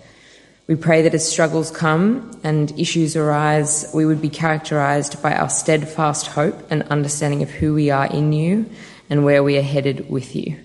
We 0.66 0.74
pray 0.74 1.04
that 1.04 1.14
as 1.14 1.30
struggles 1.30 1.70
come 1.70 2.40
and 2.44 2.72
issues 2.80 3.16
arise, 3.16 3.86
we 3.94 4.08
would 4.08 4.22
be 4.22 4.30
characterized 4.30 5.22
by 5.22 5.36
our 5.36 5.50
steadfast 5.50 6.26
hope 6.26 6.72
and 6.72 6.82
understanding 6.84 7.44
of 7.44 7.52
who 7.52 7.76
we 7.76 7.92
are 7.92 8.08
in 8.08 8.34
you 8.34 8.68
and 9.12 9.26
where 9.26 9.44
we 9.44 9.60
are 9.60 9.62
headed 9.62 10.10
with 10.10 10.36
you. 10.36 10.58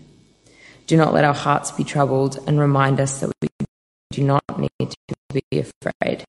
Do 0.86 0.96
not 0.96 1.12
let 1.12 1.24
our 1.24 1.34
hearts 1.34 1.70
be 1.70 1.84
troubled 1.84 2.38
and 2.46 2.58
remind 2.58 2.98
us 2.98 3.20
that 3.20 3.30
we 3.42 3.48
do 4.10 4.24
not 4.24 4.42
need 4.58 4.70
to 4.78 5.17
be 5.51 5.61
afraid. 5.61 6.24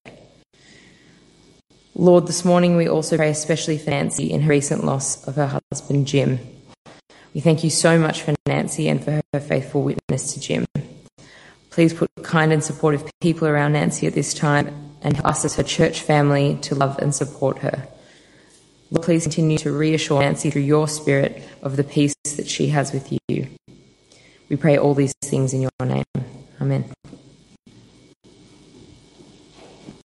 Lord, 1.96 2.28
this 2.28 2.46
morning 2.46 2.78
we 2.78 2.88
also 2.88 3.18
pray 3.18 3.30
especially 3.30 3.78
for 3.78 3.90
Nancy 3.90 4.32
in 4.32 4.42
her 4.42 4.50
recent 4.50 4.86
loss 4.86 5.28
of 5.28 5.36
her 5.36 5.60
husband 5.72 6.08
Jim. 6.08 6.40
We 7.34 7.42
thank 7.42 7.64
you 7.64 7.70
so 7.70 8.00
much 8.00 8.22
for 8.22 8.34
Nancy 8.48 8.88
and 8.88 9.04
for 9.04 9.22
her 9.34 9.40
faithful 9.40 9.84
witness 9.84 10.34
to 10.34 10.40
Jim. 10.40 10.66
Please 11.70 11.94
put 11.94 12.10
kind 12.24 12.52
and 12.52 12.64
supportive 12.64 13.10
people 13.22 13.48
around 13.48 13.74
Nancy 13.74 14.08
at 14.08 14.14
this 14.14 14.34
time 14.34 14.74
and 15.02 15.20
us 15.24 15.46
as 15.46 15.56
her 15.56 15.64
church 15.64 16.02
family 16.02 16.58
to 16.62 16.76
love 16.76 16.98
and 17.00 17.14
support 17.14 17.60
her. 17.60 17.88
Lord, 18.92 19.06
please 19.06 19.24
continue 19.24 19.58
to 19.60 19.72
reassure 19.72 20.22
Nancy 20.22 20.50
through 20.50 20.64
your 20.64 20.88
spirit 20.88 21.44
of 21.62 21.76
the 21.76 21.84
peace 21.84 22.16
that 22.38 22.48
she 22.48 22.68
has 22.68 22.92
with 22.92 23.12
you. 23.28 23.48
We 24.50 24.56
pray 24.56 24.78
all 24.78 24.96
these 24.96 25.14
things 25.24 25.54
in 25.54 25.62
your 25.62 25.72
name. 25.82 26.06
Amen. 26.60 26.92